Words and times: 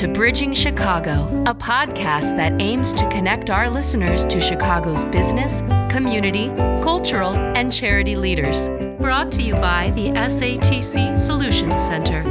to 0.00 0.08
Bridging 0.08 0.52
Chicago, 0.54 1.44
a 1.46 1.54
podcast 1.54 2.34
that 2.38 2.58
aims 2.58 2.94
to 2.94 3.06
connect 3.10 3.50
our 3.50 3.68
listeners 3.68 4.24
to 4.24 4.40
Chicago's 4.40 5.04
business, 5.04 5.60
community, 5.92 6.46
cultural, 6.82 7.34
and 7.34 7.70
charity 7.70 8.16
leaders. 8.16 8.70
Brought 8.98 9.30
to 9.32 9.42
you 9.42 9.52
by 9.52 9.90
the 9.90 10.08
SATC 10.08 11.14
Solutions 11.14 11.82
Center. 11.82 12.22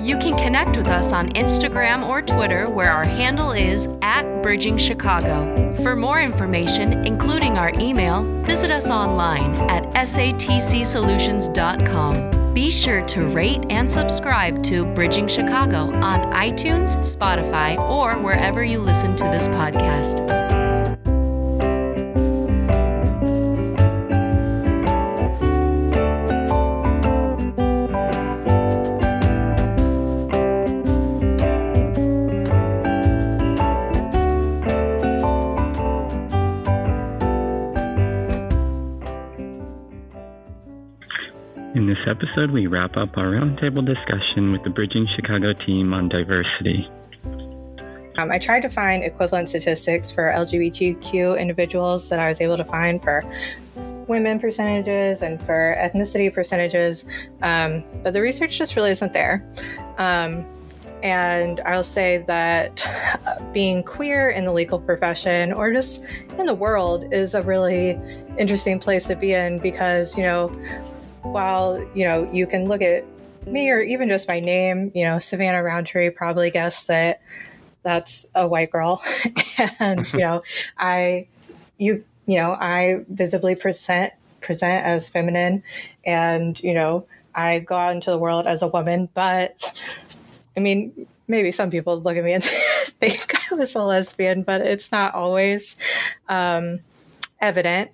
You 0.00 0.18
can 0.18 0.36
connect 0.36 0.76
with 0.76 0.88
us 0.88 1.12
on 1.12 1.28
Instagram 1.34 2.04
or 2.04 2.20
Twitter, 2.20 2.68
where 2.68 2.90
our 2.90 3.06
handle 3.06 3.52
is 3.52 3.86
at 4.02 4.24
Bridging 4.42 4.76
Chicago. 4.76 5.76
For 5.84 5.94
more 5.94 6.20
information, 6.20 7.06
including 7.06 7.58
our 7.58 7.70
email, 7.78 8.24
visit 8.42 8.72
us 8.72 8.90
online 8.90 9.54
at 9.70 9.84
satcsolutions.com. 9.94 12.37
Be 12.54 12.70
sure 12.70 13.04
to 13.06 13.26
rate 13.26 13.64
and 13.70 13.90
subscribe 13.90 14.62
to 14.64 14.84
Bridging 14.94 15.28
Chicago 15.28 15.92
on 15.94 16.32
iTunes, 16.32 16.96
Spotify, 16.98 17.78
or 17.78 18.18
wherever 18.18 18.64
you 18.64 18.80
listen 18.80 19.14
to 19.16 19.24
this 19.24 19.48
podcast. 19.48 20.67
Episode, 42.08 42.50
we 42.50 42.66
wrap 42.66 42.96
up 42.96 43.16
our 43.16 43.26
roundtable 43.26 43.84
discussion 43.84 44.50
with 44.50 44.64
the 44.64 44.70
Bridging 44.70 45.06
Chicago 45.14 45.52
team 45.52 45.92
on 45.92 46.08
diversity. 46.08 46.88
Um, 48.16 48.32
I 48.32 48.38
tried 48.38 48.62
to 48.62 48.68
find 48.68 49.04
equivalent 49.04 49.48
statistics 49.48 50.10
for 50.10 50.32
LGBTQ 50.34 51.38
individuals 51.38 52.08
that 52.08 52.18
I 52.18 52.28
was 52.28 52.40
able 52.40 52.56
to 52.56 52.64
find 52.64 53.00
for 53.00 53.22
women 54.08 54.40
percentages 54.40 55.22
and 55.22 55.40
for 55.40 55.76
ethnicity 55.78 56.32
percentages, 56.32 57.04
um, 57.42 57.84
but 58.02 58.12
the 58.12 58.22
research 58.22 58.56
just 58.56 58.74
really 58.74 58.90
isn't 58.90 59.12
there. 59.12 59.46
Um, 59.98 60.44
and 61.02 61.60
I'll 61.60 61.84
say 61.84 62.24
that 62.26 62.84
uh, 63.26 63.40
being 63.52 63.84
queer 63.84 64.30
in 64.30 64.44
the 64.44 64.52
legal 64.52 64.80
profession 64.80 65.52
or 65.52 65.72
just 65.72 66.04
in 66.38 66.46
the 66.46 66.54
world 66.54 67.12
is 67.12 67.34
a 67.34 67.42
really 67.42 68.00
interesting 68.36 68.80
place 68.80 69.06
to 69.06 69.14
be 69.14 69.32
in 69.32 69.60
because, 69.60 70.16
you 70.16 70.24
know, 70.24 70.50
while 71.22 71.82
you 71.94 72.04
know 72.04 72.30
you 72.32 72.46
can 72.46 72.66
look 72.66 72.82
at 72.82 73.04
me 73.46 73.70
or 73.70 73.80
even 73.80 74.08
just 74.08 74.28
my 74.28 74.40
name 74.40 74.92
you 74.94 75.04
know 75.04 75.18
savannah 75.18 75.62
roundtree 75.62 76.10
probably 76.10 76.50
guessed 76.50 76.88
that 76.88 77.20
that's 77.82 78.26
a 78.34 78.46
white 78.46 78.70
girl. 78.70 79.02
And 79.80 80.12
you 80.12 80.20
know 80.20 80.42
i 80.78 81.26
you 81.78 82.04
you 82.26 82.36
know 82.36 82.52
i 82.52 83.04
visibly 83.08 83.54
present 83.54 84.12
present 84.40 84.84
as 84.84 85.08
feminine 85.08 85.62
and 86.06 86.60
you 86.62 86.74
know 86.74 87.06
i 87.34 87.58
go 87.58 87.74
out 87.76 87.94
into 87.94 88.10
the 88.10 88.18
world 88.18 88.46
as 88.46 88.62
a 88.62 88.68
woman 88.68 89.08
but 89.14 89.80
i 90.56 90.60
mean 90.60 91.08
maybe 91.26 91.50
some 91.50 91.70
people 91.70 92.00
look 92.00 92.16
at 92.16 92.22
me 92.22 92.34
and 92.34 92.44
think 92.44 93.34
i 93.50 93.54
was 93.56 93.74
a 93.74 93.82
lesbian 93.82 94.44
but 94.44 94.60
it's 94.60 94.92
not 94.92 95.14
always 95.14 95.76
um, 96.28 96.80
evident. 97.40 97.90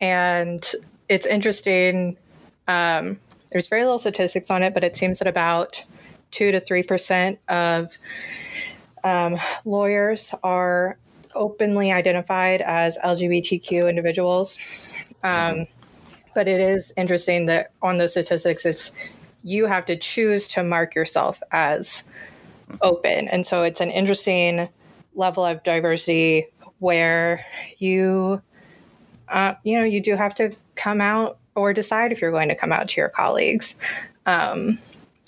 And 0.00 0.64
it's 1.08 1.26
interesting 1.26 2.16
um, 2.68 3.18
there's 3.50 3.68
very 3.68 3.82
little 3.82 3.98
statistics 3.98 4.50
on 4.50 4.62
it, 4.62 4.74
but 4.74 4.84
it 4.84 4.96
seems 4.96 5.18
that 5.18 5.28
about 5.28 5.84
two 6.30 6.52
to 6.52 6.60
three 6.60 6.82
percent 6.82 7.38
of 7.48 7.96
um, 9.04 9.36
lawyers 9.64 10.34
are 10.42 10.98
openly 11.34 11.92
identified 11.92 12.60
as 12.62 12.98
LGBTQ 12.98 13.88
individuals. 13.88 15.14
Um, 15.22 15.66
but 16.34 16.48
it 16.48 16.60
is 16.60 16.92
interesting 16.96 17.46
that 17.46 17.70
on 17.82 17.98
the 17.98 18.08
statistics, 18.08 18.66
it's 18.66 18.92
you 19.44 19.66
have 19.66 19.84
to 19.86 19.96
choose 19.96 20.48
to 20.48 20.64
mark 20.64 20.94
yourself 20.94 21.42
as 21.52 22.10
open, 22.82 23.28
and 23.28 23.46
so 23.46 23.62
it's 23.62 23.80
an 23.80 23.90
interesting 23.90 24.68
level 25.14 25.44
of 25.44 25.62
diversity 25.62 26.46
where 26.78 27.44
you, 27.78 28.42
uh, 29.28 29.54
you 29.62 29.78
know, 29.78 29.84
you 29.84 30.00
do 30.00 30.14
have 30.14 30.34
to 30.34 30.54
come 30.74 31.00
out 31.00 31.38
or 31.56 31.72
decide 31.72 32.12
if 32.12 32.20
you're 32.20 32.30
going 32.30 32.48
to 32.48 32.54
come 32.54 32.72
out 32.72 32.88
to 32.88 33.00
your 33.00 33.08
colleagues. 33.08 33.74
Um, 34.26 34.78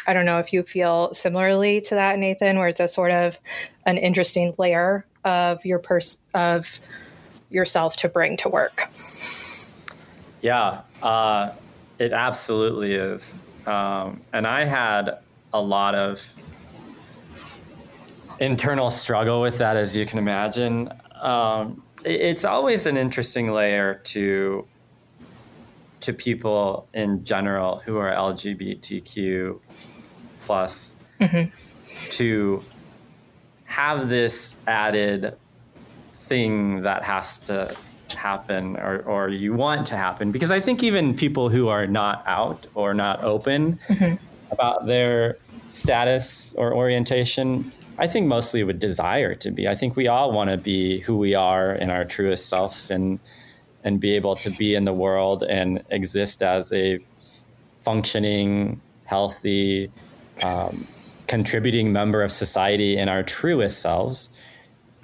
I 0.07 0.15
don't 0.15 0.25
know 0.25 0.39
if 0.39 0.53
you 0.53 0.63
feel 0.63 1.13
similarly 1.13 1.81
to 1.83 1.95
that, 1.95 2.19
Nathan, 2.19 2.59
where 2.59 2.69
it's 2.69 2.81
a 2.81 2.89
sort 2.89 3.11
of 3.11 3.39
an 3.85 3.99
interesting 3.99 4.55
layer 4.59 5.05
of 5.25 5.65
your 5.65 5.79
pers- 5.79 6.19
of 6.35 6.81
yourself 7.51 7.97
to 7.97 8.09
bring 8.09 8.37
to 8.39 8.49
work. 8.49 8.89
Yeah, 10.41 10.83
uh, 11.03 11.53
it 11.99 12.13
absolutely 12.13 12.95
is. 12.95 13.43
Um, 13.67 14.21
and 14.33 14.47
I 14.47 14.65
had 14.65 15.19
a 15.53 15.61
lot 15.61 15.95
of 15.95 16.35
internal 18.41 18.91
struggle 18.91 19.41
with 19.41 19.59
that, 19.59 19.77
as 19.77 19.97
you 19.97 20.07
can 20.07 20.19
imagine. 20.19 20.93
Um, 21.21 21.83
it's 22.05 22.45
always 22.45 22.87
an 22.87 22.97
interesting 22.97 23.51
layer 23.53 23.95
to 24.05 24.67
to 26.01 26.13
people 26.13 26.89
in 26.95 27.25
general 27.25 27.79
who 27.79 27.97
are 27.97 28.13
LGBTQ 28.13 29.61
plus 30.39 30.95
mm-hmm. 31.21 31.53
to 32.11 32.63
have 33.65 34.09
this 34.09 34.57
added 34.67 35.37
thing 36.15 36.83
that 36.83 37.05
has 37.05 37.39
to 37.39 37.75
happen 38.17 38.77
or, 38.77 39.03
or 39.03 39.29
you 39.29 39.53
want 39.53 39.87
to 39.87 39.97
happen 39.97 40.33
because 40.33 40.51
i 40.51 40.59
think 40.59 40.83
even 40.83 41.15
people 41.15 41.49
who 41.49 41.69
are 41.69 41.87
not 41.87 42.27
out 42.27 42.67
or 42.75 42.95
not 42.95 43.23
open 43.23 43.79
mm-hmm. 43.89 44.15
about 44.53 44.87
their 44.87 45.37
status 45.73 46.55
or 46.55 46.75
orientation 46.75 47.71
i 47.99 48.07
think 48.07 48.27
mostly 48.27 48.65
would 48.65 48.79
desire 48.79 49.35
to 49.35 49.51
be 49.51 49.69
i 49.69 49.75
think 49.75 49.95
we 49.95 50.09
all 50.09 50.33
want 50.33 50.51
to 50.51 50.63
be 50.65 51.01
who 51.01 51.17
we 51.17 51.35
are 51.35 51.73
in 51.73 51.91
our 51.91 52.05
truest 52.05 52.49
self 52.49 52.91
and 52.91 53.21
and 53.89 53.99
be 53.99 54.15
able 54.15 54.37
to 54.37 54.51
be 54.51 54.75
in 54.75 54.85
the 54.85 54.93
world 54.93 55.43
and 55.43 55.83
exist 55.89 56.43
as 56.43 56.71
a 56.75 57.01
functioning, 57.79 58.81
healthy, 59.07 59.91
um, 60.43 60.75
contributing 61.27 61.91
member 61.91 62.23
of 62.23 62.31
society 62.31 62.99
in 62.99 63.09
our 63.09 63.23
truest 63.23 63.81
selves. 63.81 64.29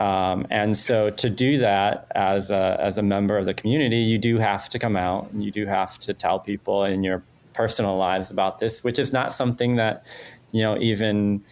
Um, 0.00 0.46
and 0.50 0.76
so 0.76 1.08
to 1.08 1.30
do 1.30 1.56
that 1.58 2.06
as 2.14 2.50
a, 2.50 2.76
as 2.78 2.98
a 2.98 3.02
member 3.02 3.38
of 3.38 3.46
the 3.46 3.54
community, 3.54 3.96
you 3.96 4.18
do 4.18 4.36
have 4.38 4.68
to 4.68 4.78
come 4.78 4.96
out 4.96 5.30
and 5.32 5.42
you 5.42 5.50
do 5.50 5.64
have 5.66 5.98
to 6.00 6.12
tell 6.12 6.38
people 6.38 6.84
in 6.84 7.02
your 7.02 7.22
personal 7.54 7.96
lives 7.96 8.30
about 8.30 8.58
this, 8.58 8.84
which 8.84 8.98
is 8.98 9.12
not 9.12 9.32
something 9.32 9.76
that, 9.76 10.04
you 10.52 10.62
know, 10.62 10.76
even 10.78 11.42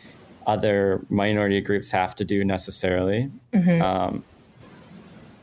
other 0.46 1.00
minority 1.08 1.60
groups 1.62 1.92
have 1.92 2.14
to 2.16 2.24
do 2.24 2.44
necessarily. 2.44 3.30
Mm-hmm. 3.54 3.80
Um, 3.80 4.24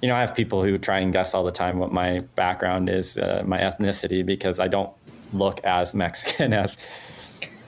you 0.02 0.08
know, 0.08 0.16
I 0.16 0.22
have 0.22 0.36
people 0.36 0.64
who 0.64 0.78
try 0.78 1.00
and 1.00 1.12
guess 1.12 1.34
all 1.34 1.44
the 1.44 1.52
time 1.52 1.78
what 1.78 1.92
my 1.92 2.20
background 2.36 2.90
is, 2.90 3.18
uh, 3.18 3.44
my 3.46 3.60
ethnicity, 3.60 4.26
because 4.26 4.60
I 4.60 4.68
don't 4.68 4.92
look 5.34 5.64
as 5.64 5.94
Mexican 5.94 6.54
as 6.66 6.78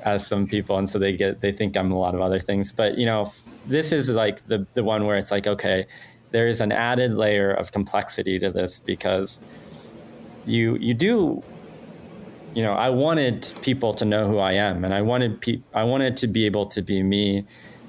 as 0.04 0.26
some 0.26 0.48
people, 0.48 0.78
and 0.78 0.90
so 0.90 0.98
they 0.98 1.16
get 1.16 1.42
they 1.42 1.52
think 1.52 1.78
I'm 1.78 1.92
a 1.92 2.00
lot 2.00 2.16
of 2.16 2.22
other 2.22 2.40
things. 2.40 2.72
But 2.72 2.98
you 2.98 3.06
know, 3.06 3.32
this 3.68 3.92
is 3.92 4.10
like 4.10 4.46
the 4.46 4.66
the 4.74 4.84
one 4.84 5.06
where 5.06 5.18
it's 5.18 5.32
like, 5.32 5.48
okay, 5.48 5.86
there 6.32 6.48
is 6.48 6.62
an 6.62 6.72
added 6.72 7.14
layer 7.14 7.52
of 7.52 7.72
complexity 7.72 8.40
to 8.40 8.52
this 8.52 8.80
because 8.80 9.40
you 10.46 10.78
you 10.78 10.94
do 10.94 11.44
you 12.54 12.64
know, 12.64 12.74
I 12.74 12.90
wanted 12.90 13.52
people 13.62 13.94
to 13.96 14.06
know 14.06 14.28
who 14.28 14.38
I 14.38 14.54
am, 14.54 14.84
and 14.84 14.94
I 14.94 15.02
wanted 15.02 15.42
pe- 15.42 15.62
I 15.74 15.84
wanted 15.84 16.18
to 16.18 16.28
be 16.28 16.46
able 16.46 16.66
to 16.68 16.82
be 16.82 17.02
me 17.02 17.46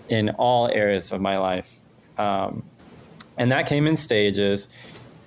in 0.09 0.31
all 0.31 0.69
areas 0.69 1.13
of 1.13 1.21
my 1.21 1.39
life. 1.39 1.81
Um, 2.19 2.63
and 3.37 3.51
that 3.53 3.67
came 3.67 3.87
in 3.87 3.97
stages. 3.97 4.69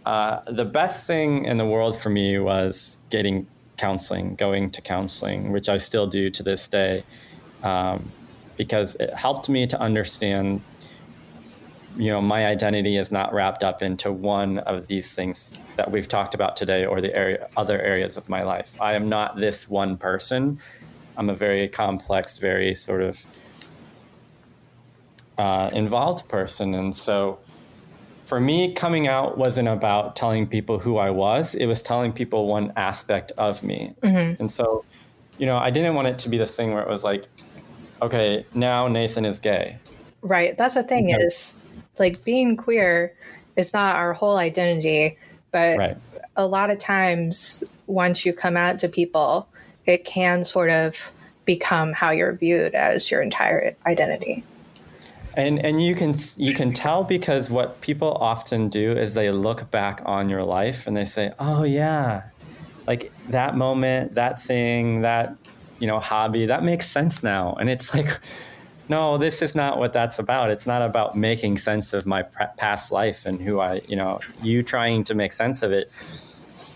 Uh, 0.06 0.40
the 0.48 0.66
best 0.66 1.08
thing 1.08 1.46
in 1.46 1.58
the 1.58 1.66
world 1.66 1.98
for 1.98 2.10
me 2.10 2.38
was 2.38 3.00
getting 3.10 3.48
counseling, 3.78 4.36
going 4.36 4.70
to 4.72 4.82
counseling, 4.82 5.52
which 5.52 5.68
I 5.68 5.78
still 5.78 6.08
do 6.08 6.30
to 6.30 6.44
this 6.44 6.68
day, 6.68 7.04
um, 7.64 8.12
because 8.58 8.96
it 8.96 9.12
helped 9.12 9.50
me 9.50 9.68
to 9.68 9.80
understand. 9.80 10.62
You 11.98 12.12
know, 12.12 12.22
my 12.22 12.46
identity 12.46 12.98
is 12.98 13.10
not 13.10 13.34
wrapped 13.34 13.64
up 13.64 13.82
into 13.82 14.12
one 14.12 14.60
of 14.60 14.88
these 14.88 15.16
things 15.16 15.54
that 15.78 15.90
we've 15.90 16.08
talked 16.08 16.36
about 16.36 16.58
today, 16.58 16.86
or 16.86 17.00
the 17.00 17.16
area, 17.16 17.48
other 17.56 17.82
areas 17.82 18.18
of 18.18 18.28
my 18.28 18.44
life. 18.44 18.80
I 18.82 18.94
am 18.94 19.08
not 19.08 19.38
this 19.38 19.70
one 19.70 19.98
person. 19.98 20.60
I'm 21.18 21.30
a 21.30 21.34
very 21.34 21.70
complex, 21.70 22.38
very 22.38 22.76
sort 22.76 23.02
of 23.02 23.26
uh, 25.38 25.70
involved 25.74 26.28
person, 26.28 26.76
and 26.76 26.94
so 26.94 27.40
for 28.26 28.40
me, 28.40 28.74
coming 28.74 29.08
out 29.08 29.38
wasn't 29.38 29.68
about 29.68 30.16
telling 30.16 30.48
people 30.48 30.80
who 30.80 30.98
I 30.98 31.12
was. 31.12 31.54
It 31.54 31.68
was 31.68 31.84
telling 31.84 32.12
people 32.12 32.48
one 32.48 32.74
aspect 32.76 33.32
of 33.38 33.64
me. 33.64 33.94
Mm-hmm. 34.02 34.42
And 34.42 34.52
so, 34.52 34.84
you 35.38 35.46
know, 35.46 35.58
I 35.58 35.70
didn't 35.70 35.94
want 35.94 36.08
it 36.08 36.20
to 36.20 36.30
be 36.30 36.38
this 36.38 36.56
thing 36.56 36.74
where 36.74 36.82
it 36.82 36.90
was 36.90 37.04
like, 37.04 37.26
okay, 38.02 38.46
now 38.54 38.88
Nathan 38.88 39.26
is 39.26 39.40
gay. 39.40 39.78
Right. 40.22 40.58
That's 40.58 40.74
the 40.74 40.84
thing 40.84 41.14
okay. 41.14 41.24
is 41.24 41.56
like 42.00 42.24
being 42.24 42.58
queer 42.58 43.14
is 43.56 43.74
not 43.74 43.96
our 43.96 44.14
whole 44.14 44.38
identity, 44.38 45.18
but 45.52 45.78
right. 45.78 45.98
a 46.36 46.48
lot 46.48 46.72
of 46.72 46.80
times 46.80 47.64
once 47.86 48.26
you 48.26 48.34
come 48.34 48.58
out 48.58 48.80
to 48.80 48.90
people, 48.90 49.48
it 49.86 50.04
can 50.04 50.44
sort 50.44 50.72
of 50.72 51.12
become 51.46 51.94
how 51.94 52.10
you're 52.10 52.34
viewed 52.34 52.74
as 52.74 53.12
your 53.12 53.22
entire 53.22 53.76
identity. 53.86 54.44
And 55.36 55.64
and 55.64 55.84
you 55.84 55.96
can 55.96 56.14
you 56.38 56.54
can 56.54 56.72
tell 56.72 57.04
because 57.04 57.50
what 57.50 57.82
people 57.82 58.14
often 58.14 58.70
do 58.70 58.94
is 58.94 59.14
they 59.14 59.32
look 59.32 59.70
back 59.70 60.02
on 60.06 60.30
your 60.30 60.44
life 60.44 60.88
and 60.88 60.96
they 60.96 61.06
say, 61.06 61.34
"Oh 61.40 61.64
yeah, 61.64 62.24
like 62.88 63.12
that 63.30 63.56
moment, 63.56 64.16
that 64.16 64.42
thing, 64.42 65.02
that 65.02 65.36
you 65.80 65.88
know 65.88 66.00
hobby, 66.00 66.46
that 66.46 66.64
makes 66.64 66.88
sense 66.88 67.22
now." 67.22 67.54
And 67.60 67.70
it's 67.70 67.94
like, 67.94 68.08
no, 68.90 69.18
this 69.18 69.42
is 69.42 69.56
not 69.56 69.78
what 69.78 69.94
that's 69.94 70.20
about. 70.20 70.52
It's 70.52 70.68
not 70.68 70.82
about 70.82 71.16
making 71.16 71.58
sense 71.58 71.92
of 71.94 72.06
my 72.06 72.24
past 72.24 72.92
life 72.92 73.26
and 73.26 73.42
who 73.42 73.60
I, 73.60 73.82
you 73.88 73.96
know, 73.96 74.20
you 74.42 74.64
trying 74.64 75.04
to 75.06 75.16
make 75.16 75.34
sense 75.34 75.64
of 75.64 75.72
it. 75.72 75.92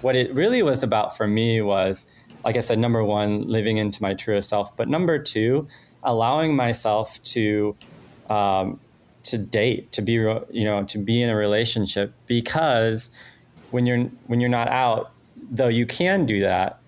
What 0.02 0.16
it 0.16 0.34
really 0.34 0.64
was 0.64 0.82
about 0.82 1.16
for 1.16 1.28
me 1.28 1.62
was, 1.62 2.08
like 2.44 2.58
I 2.58 2.62
said, 2.62 2.80
number 2.80 3.04
one, 3.04 3.48
living 3.48 3.78
into 3.78 4.02
my 4.02 4.14
truest 4.14 4.50
self, 4.50 4.76
but 4.76 4.88
number 4.88 5.20
two, 5.20 5.68
allowing 6.04 6.56
myself 6.56 7.22
to 7.24 7.76
um, 8.30 8.80
to 9.24 9.38
date, 9.38 9.92
to 9.94 10.02
be 10.02 10.14
you 10.14 10.64
know 10.64 10.84
to 10.86 10.98
be 10.98 11.22
in 11.22 11.30
a 11.30 11.36
relationship 11.36 12.14
because 12.26 13.12
when 13.72 13.86
you're 13.86 14.06
when 14.28 14.40
you're 14.40 14.50
not 14.50 14.68
out, 14.68 15.12
though 15.52 15.68
you 15.68 15.86
can 15.86 16.26
do 16.26 16.42
that, 16.42 16.80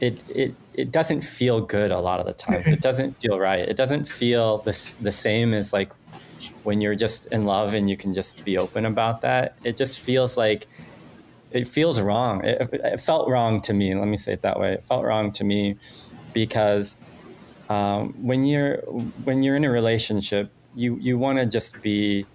it 0.00 0.22
it 0.28 0.54
it 0.74 0.90
doesn't 0.90 1.22
feel 1.22 1.60
good 1.60 1.90
a 1.90 2.00
lot 2.00 2.20
of 2.20 2.26
the 2.26 2.32
times. 2.32 2.66
It 2.66 2.80
doesn't 2.88 3.20
feel 3.20 3.38
right. 3.38 3.60
It 3.60 3.76
doesn't 3.76 4.06
feel 4.06 4.58
the 4.58 4.72
the 5.00 5.12
same 5.12 5.54
as 5.54 5.72
like 5.72 5.90
when 6.64 6.80
you're 6.80 6.94
just 6.94 7.26
in 7.26 7.44
love 7.44 7.74
and 7.74 7.88
you 7.88 7.96
can 7.96 8.14
just 8.14 8.42
be 8.44 8.58
open 8.58 8.86
about 8.86 9.20
that. 9.20 9.56
It 9.64 9.76
just 9.76 10.00
feels 10.00 10.36
like 10.36 10.66
it 11.50 11.68
feels 11.68 12.00
wrong. 12.00 12.44
It, 12.44 12.68
it 12.72 13.00
felt 13.00 13.28
wrong 13.28 13.60
to 13.62 13.72
me. 13.72 13.94
Let 13.94 14.08
me 14.08 14.16
say 14.16 14.32
it 14.32 14.42
that 14.42 14.58
way. 14.58 14.72
It 14.72 14.84
felt 14.84 15.04
wrong 15.04 15.30
to 15.32 15.44
me 15.44 15.76
because 16.32 16.98
um, 17.68 18.14
when 18.20 18.44
you're 18.44 18.78
when 19.24 19.42
you're 19.42 19.56
in 19.56 19.64
a 19.64 19.70
relationship, 19.70 20.50
you 20.74 20.96
you 21.00 21.18
want 21.18 21.38
to 21.38 21.46
just 21.46 21.82
be 21.82 22.26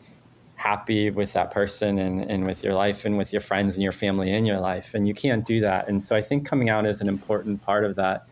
happy 0.59 1.09
with 1.09 1.31
that 1.31 1.51
person 1.51 1.97
and, 1.97 2.21
and 2.29 2.45
with 2.45 2.65
your 2.65 2.73
life 2.73 3.05
and 3.05 3.17
with 3.17 3.31
your 3.31 3.39
friends 3.39 3.77
and 3.77 3.83
your 3.83 3.93
family 3.93 4.29
in 4.33 4.45
your 4.45 4.59
life 4.59 4.93
and 4.93 5.07
you 5.07 5.13
can't 5.13 5.45
do 5.45 5.61
that. 5.61 5.87
And 5.87 6.03
so 6.03 6.17
i 6.17 6.21
think 6.21 6.45
coming 6.45 6.69
out 6.69 6.85
is 6.85 6.99
an 6.99 7.07
important 7.07 7.61
part 7.61 7.85
of 7.85 7.95
that. 7.95 8.27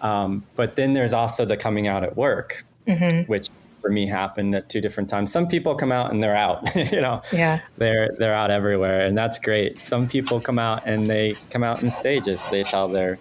Um, 0.00 0.44
but 0.56 0.74
then 0.74 0.94
there's 0.94 1.12
also 1.12 1.44
the 1.44 1.56
coming 1.56 1.86
out 1.86 2.02
at 2.02 2.16
work 2.16 2.64
mm-hmm. 2.88 3.30
which 3.30 3.50
for 3.80 3.88
me 3.88 4.06
happened 4.06 4.54
at 4.54 4.68
two 4.68 4.80
different 4.80 5.08
times. 5.08 5.30
Some 5.32 5.46
people 5.46 5.76
come 5.76 5.92
out 5.92 6.10
and 6.10 6.20
they're 6.20 6.36
out 6.36 6.74
you 6.92 7.00
know? 7.00 7.22
Yeah. 7.32 7.60
They're 7.78 8.10
they're 8.18 8.34
out 8.34 8.50
everywhere 8.50 9.06
and 9.06 9.16
that's 9.16 9.38
great. 9.38 9.80
Some 9.80 10.08
people 10.08 10.40
come 10.40 10.58
out 10.58 10.82
and 10.86 11.06
they 11.06 11.36
come 11.50 11.62
out 11.62 11.84
in 11.84 11.90
stages. 11.90 12.48
They 12.48 12.64
tell 12.64 12.88
their 12.88 13.16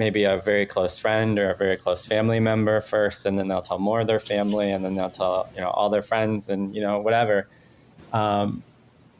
maybe 0.00 0.24
a 0.24 0.38
very 0.38 0.64
close 0.64 0.98
friend 0.98 1.38
or 1.38 1.50
a 1.50 1.56
very 1.56 1.76
close 1.76 2.06
family 2.06 2.40
member 2.40 2.80
first, 2.80 3.26
and 3.26 3.38
then 3.38 3.48
they'll 3.48 3.60
tell 3.60 3.78
more 3.78 4.00
of 4.00 4.06
their 4.06 4.18
family, 4.18 4.72
and 4.72 4.82
then 4.82 4.94
they'll 4.96 5.10
tell 5.10 5.48
you 5.54 5.60
know 5.60 5.68
all 5.68 5.90
their 5.90 6.02
friends, 6.02 6.48
and 6.48 6.74
you 6.74 6.80
know 6.80 6.98
whatever, 6.98 7.46
um, 8.14 8.62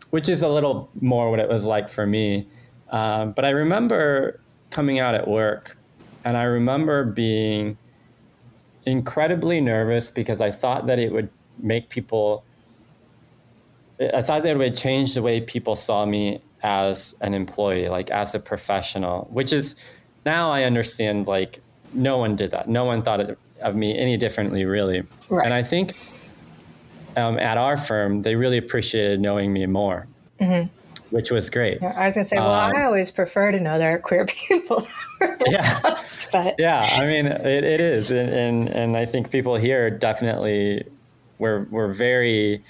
which 0.09 0.29
is 0.29 0.43
a 0.43 0.49
little 0.49 0.89
more 1.01 1.31
what 1.31 1.39
it 1.39 1.49
was 1.49 1.67
like 1.67 1.89
for 1.89 2.07
me. 2.07 2.47
Um, 2.89 3.33
but 3.33 3.45
I 3.45 3.51
remember 3.51 4.41
coming 4.71 4.99
out 4.99 5.15
at 5.15 5.29
work, 5.29 5.77
and 6.25 6.37
I 6.37 6.45
remember 6.45 7.05
being 7.05 7.77
incredibly 8.87 9.61
nervous 9.61 10.11
because 10.11 10.41
I 10.41 10.51
thought 10.51 10.87
that 10.87 10.99
it 10.99 11.13
would 11.13 11.29
make 11.59 11.91
people. 11.91 12.43
I 14.15 14.23
thought 14.23 14.43
that 14.45 14.53
it 14.53 14.59
would 14.59 14.77
change 14.77 15.13
the 15.13 15.21
way 15.21 15.43
people 15.43 15.77
saw 15.77 16.07
me 16.07 16.41
as 16.63 17.15
an 17.21 17.35
employee, 17.35 17.91
like 17.91 18.11
as 18.11 18.35
a 18.35 18.39
professional, 18.39 19.29
which 19.31 19.53
is 19.53 19.77
now 20.25 20.51
I 20.51 20.65
understand 20.65 21.27
like 21.27 21.61
no 21.93 22.19
one 22.19 22.37
did 22.37 22.51
that. 22.53 22.69
No 22.69 22.85
one 22.85 23.03
thought 23.03 23.37
of 23.61 23.75
me 23.75 23.97
any 23.97 24.17
differently, 24.17 24.65
really. 24.65 25.03
Right. 25.29 25.45
And 25.45 25.55
I 25.55 25.63
think 25.63 25.93
um, 27.17 27.39
at 27.39 27.59
our 27.59 27.77
firm, 27.77 28.23
they 28.23 28.37
really 28.37 28.59
appreciated 28.59 29.21
knowing 29.21 29.53
me 29.53 29.67
more, 29.67 30.07
mm-hmm. 30.41 30.69
which 31.11 31.31
was 31.31 31.51
great. 31.51 31.83
I 31.83 32.07
was 32.07 32.15
going 32.15 32.25
to 32.25 32.29
say, 32.29 32.37
well, 32.37 32.53
um, 32.53 32.73
I 32.75 32.85
always 32.85 33.11
prefer 33.11 33.53
to 33.53 33.61
know 33.61 33.79
there 33.79 33.95
are 33.95 33.99
queer 33.99 34.27
people. 34.49 34.87
yeah. 35.47 35.81
but. 36.33 36.55
Yeah. 36.59 36.87
I 36.93 37.07
mean, 37.07 37.27
it, 37.27 37.65
it 37.65 37.81
is. 37.81 38.11
And, 38.11 38.31
and, 38.31 38.69
and 38.69 38.97
I 38.97 39.07
think 39.07 39.31
people 39.31 39.57
here 39.57 39.91
definitely 39.91 40.85
were, 41.39 41.67
were 41.71 41.93
very, 41.93 42.63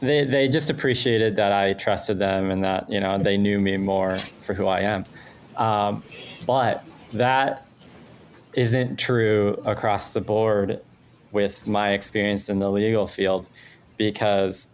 they, 0.00 0.24
they 0.24 0.48
just 0.48 0.68
appreciated 0.68 1.36
that 1.36 1.52
I 1.52 1.74
trusted 1.74 2.18
them 2.18 2.50
and 2.50 2.64
that, 2.64 2.90
you 2.90 2.98
know, 2.98 3.18
they 3.18 3.36
knew 3.36 3.60
me 3.60 3.76
more 3.76 4.18
for 4.18 4.54
who 4.54 4.66
I 4.66 4.80
am. 4.80 5.04
Um, 5.56 6.02
but 6.46 6.84
that 7.12 7.66
isn't 8.54 8.98
true 8.98 9.54
across 9.64 10.12
the 10.12 10.20
board 10.20 10.80
with 11.30 11.66
my 11.66 11.92
experience 11.92 12.48
in 12.48 12.58
the 12.58 12.70
legal 12.70 13.06
field 13.06 13.48
because 13.96 14.68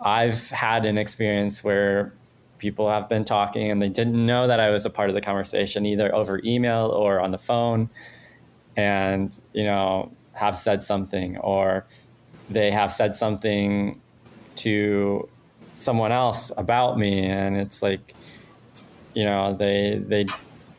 I've 0.00 0.50
had 0.50 0.84
an 0.84 0.98
experience 0.98 1.64
where 1.64 2.12
people 2.58 2.90
have 2.90 3.08
been 3.08 3.24
talking 3.24 3.70
and 3.70 3.80
they 3.80 3.88
didn't 3.88 4.26
know 4.26 4.46
that 4.46 4.60
I 4.60 4.70
was 4.70 4.84
a 4.84 4.90
part 4.90 5.08
of 5.08 5.14
the 5.14 5.20
conversation 5.20 5.86
either 5.86 6.14
over 6.14 6.40
email 6.44 6.88
or 6.88 7.20
on 7.20 7.30
the 7.30 7.38
phone 7.38 7.88
and 8.76 9.38
you 9.52 9.64
know 9.64 10.10
have 10.32 10.56
said 10.56 10.82
something 10.82 11.36
or 11.38 11.86
they 12.50 12.70
have 12.70 12.92
said 12.92 13.16
something 13.16 14.00
to 14.56 15.28
someone 15.74 16.12
else 16.12 16.50
about 16.56 16.98
me 16.98 17.24
and 17.24 17.56
it's 17.56 17.82
like 17.82 18.14
you 19.18 19.24
know 19.24 19.52
they 19.52 20.00
they 20.06 20.26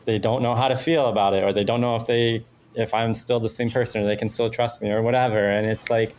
they 0.06 0.18
don't 0.18 0.42
know 0.42 0.54
how 0.54 0.68
to 0.68 0.74
feel 0.74 1.08
about 1.08 1.34
it 1.34 1.44
or 1.44 1.52
they 1.52 1.62
don't 1.62 1.82
know 1.82 1.94
if 1.96 2.06
they 2.06 2.42
if 2.74 2.94
I'm 2.94 3.12
still 3.12 3.38
the 3.38 3.50
same 3.50 3.70
person 3.70 4.02
or 4.02 4.06
they 4.06 4.16
can 4.16 4.30
still 4.30 4.48
trust 4.48 4.80
me 4.80 4.90
or 4.90 5.02
whatever. 5.02 5.38
And 5.38 5.66
it's 5.66 5.90
like 5.90 6.16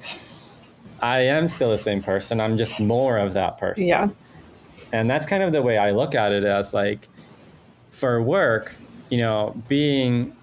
I 1.02 1.22
am 1.22 1.48
still 1.48 1.72
the 1.72 1.80
same 1.80 2.04
person. 2.04 2.40
I'm 2.40 2.58
just 2.58 2.80
more 2.80 3.18
of 3.18 3.34
that 3.34 3.58
person. 3.58 3.88
Yeah. 3.88 4.10
And 4.94 5.10
that's 5.10 5.26
kind 5.26 5.42
of 5.42 5.52
the 5.52 5.64
way 5.64 5.80
I 5.80 5.92
look 5.92 6.14
at 6.14 6.32
it 6.32 6.44
as 6.44 6.76
like 6.76 7.08
for 7.88 8.22
work 8.22 8.76
you 9.10 9.18
know 9.18 9.60
being 9.68 10.36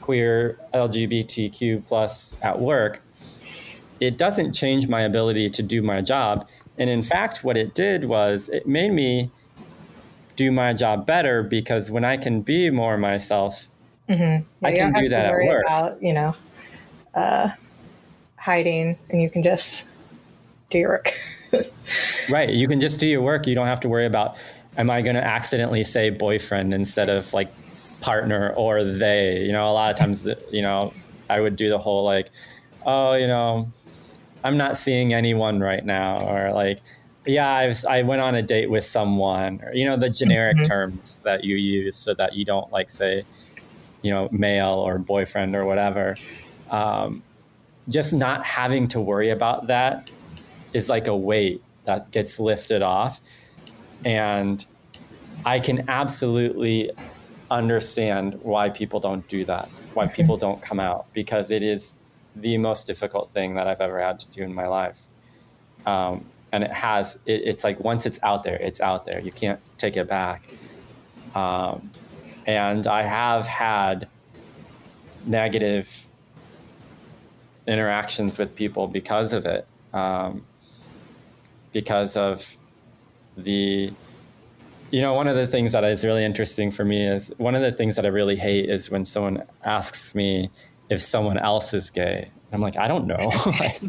queer 0.00 0.58
LGBTQ 0.74 1.86
plus 1.86 2.40
at 2.42 2.58
work 2.58 3.00
it 4.00 4.18
doesn't 4.18 4.54
change 4.54 4.88
my 4.88 5.02
ability 5.02 5.50
to 5.50 5.62
do 5.62 5.82
my 5.82 6.02
job. 6.02 6.48
And 6.78 6.90
in 6.90 7.04
fact 7.04 7.44
what 7.44 7.56
it 7.56 7.76
did 7.76 8.06
was 8.06 8.48
it 8.48 8.66
made 8.66 8.90
me 8.90 9.30
do 10.36 10.52
my 10.52 10.72
job 10.72 11.06
better 11.06 11.42
because 11.42 11.90
when 11.90 12.04
I 12.04 12.16
can 12.16 12.42
be 12.42 12.70
more 12.70 12.96
myself, 12.96 13.68
mm-hmm. 14.08 14.22
yeah, 14.22 14.68
I 14.68 14.72
can 14.72 14.92
do 14.92 15.08
that 15.08 15.26
at 15.26 15.32
work. 15.32 15.64
About, 15.66 16.02
you 16.02 16.12
know, 16.12 16.34
uh, 17.14 17.50
hiding, 18.36 18.96
and 19.10 19.20
you 19.20 19.28
can 19.28 19.42
just 19.42 19.90
do 20.70 20.78
your 20.78 20.90
work. 20.90 21.12
right. 22.30 22.50
You 22.50 22.68
can 22.68 22.80
just 22.80 23.00
do 23.00 23.06
your 23.06 23.22
work. 23.22 23.46
You 23.46 23.54
don't 23.54 23.66
have 23.66 23.80
to 23.80 23.88
worry 23.88 24.06
about, 24.06 24.36
am 24.76 24.90
I 24.90 25.02
going 25.02 25.16
to 25.16 25.26
accidentally 25.26 25.84
say 25.84 26.10
boyfriend 26.10 26.74
instead 26.74 27.08
of 27.08 27.32
like 27.32 27.50
partner 28.00 28.52
or 28.56 28.84
they? 28.84 29.40
You 29.40 29.52
know, 29.52 29.68
a 29.68 29.72
lot 29.72 29.90
of 29.90 29.96
times, 29.96 30.28
you 30.52 30.62
know, 30.62 30.92
I 31.30 31.40
would 31.40 31.56
do 31.56 31.68
the 31.68 31.78
whole 31.78 32.04
like, 32.04 32.28
oh, 32.84 33.14
you 33.14 33.26
know, 33.26 33.72
I'm 34.44 34.56
not 34.56 34.76
seeing 34.76 35.12
anyone 35.12 35.60
right 35.60 35.84
now, 35.84 36.20
or 36.20 36.52
like, 36.52 36.78
yeah, 37.26 37.48
I, 37.48 37.68
was, 37.68 37.84
I 37.84 38.02
went 38.02 38.20
on 38.20 38.34
a 38.34 38.42
date 38.42 38.70
with 38.70 38.84
someone, 38.84 39.60
or, 39.62 39.74
you 39.74 39.84
know, 39.84 39.96
the 39.96 40.08
generic 40.08 40.56
mm-hmm. 40.56 40.66
terms 40.66 41.22
that 41.22 41.44
you 41.44 41.56
use 41.56 41.96
so 41.96 42.14
that 42.14 42.34
you 42.34 42.44
don't 42.44 42.70
like 42.72 42.90
say, 42.90 43.24
you 44.02 44.10
know, 44.10 44.28
male 44.30 44.74
or 44.74 44.98
boyfriend 44.98 45.54
or 45.54 45.64
whatever. 45.64 46.14
Um, 46.70 47.22
just 47.88 48.12
not 48.12 48.44
having 48.44 48.88
to 48.88 49.00
worry 49.00 49.30
about 49.30 49.68
that 49.68 50.10
is 50.72 50.88
like 50.88 51.06
a 51.06 51.16
weight 51.16 51.62
that 51.84 52.10
gets 52.10 52.40
lifted 52.40 52.82
off. 52.82 53.20
And 54.04 54.64
I 55.44 55.60
can 55.60 55.88
absolutely 55.88 56.90
understand 57.50 58.40
why 58.42 58.70
people 58.70 59.00
don't 59.00 59.26
do 59.28 59.44
that, 59.44 59.68
why 59.94 60.08
people 60.08 60.36
don't 60.36 60.60
come 60.60 60.80
out, 60.80 61.06
because 61.12 61.50
it 61.50 61.62
is 61.62 61.98
the 62.34 62.58
most 62.58 62.86
difficult 62.86 63.30
thing 63.30 63.54
that 63.54 63.66
I've 63.66 63.80
ever 63.80 64.00
had 64.00 64.18
to 64.18 64.26
do 64.30 64.42
in 64.42 64.52
my 64.52 64.66
life. 64.66 65.06
Um, 65.86 66.24
and 66.56 66.64
it 66.64 66.72
has 66.72 67.20
it, 67.26 67.42
it's 67.44 67.62
like 67.62 67.78
once 67.78 68.06
it's 68.06 68.18
out 68.22 68.42
there 68.42 68.56
it's 68.56 68.80
out 68.80 69.04
there. 69.04 69.20
You 69.20 69.30
can't 69.30 69.60
take 69.78 69.96
it 69.96 70.08
back. 70.08 70.48
Um, 71.34 71.90
and 72.46 72.86
i 72.86 73.02
have 73.02 73.46
had 73.46 74.08
negative 75.26 76.06
interactions 77.66 78.38
with 78.38 78.54
people 78.54 78.86
because 78.86 79.32
of 79.32 79.44
it 79.44 79.66
um, 79.92 80.44
because 81.72 82.16
of 82.16 82.56
the 83.36 83.90
you 84.92 85.00
know 85.00 85.12
one 85.14 85.26
of 85.26 85.34
the 85.34 85.46
things 85.46 85.72
that 85.72 85.82
is 85.84 86.04
really 86.04 86.24
interesting 86.24 86.70
for 86.70 86.84
me 86.84 87.04
is 87.04 87.32
one 87.38 87.54
of 87.54 87.62
the 87.62 87.72
things 87.72 87.96
that 87.96 88.06
i 88.06 88.08
really 88.08 88.36
hate 88.36 88.70
is 88.70 88.90
when 88.90 89.04
someone 89.04 89.42
asks 89.64 90.14
me 90.14 90.48
if 90.88 91.00
someone 91.00 91.36
else 91.38 91.74
is 91.74 91.90
gay 91.90 92.30
I'm 92.52 92.60
like, 92.60 92.76
I 92.76 92.88
don't 92.88 93.06
know. 93.06 93.18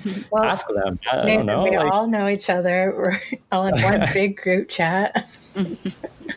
well, 0.31 0.43
Ask 0.43 0.67
them. 0.67 0.99
I, 1.11 1.19
I 1.19 1.25
don't 1.25 1.45
know. 1.45 1.63
We 1.63 1.77
like, 1.77 1.91
all 1.91 2.07
know 2.07 2.27
each 2.27 2.49
other. 2.49 2.93
We're 2.95 3.39
all 3.51 3.67
in 3.67 3.81
one 3.81 4.03
big 4.13 4.37
group 4.37 4.69
chat. 4.69 5.27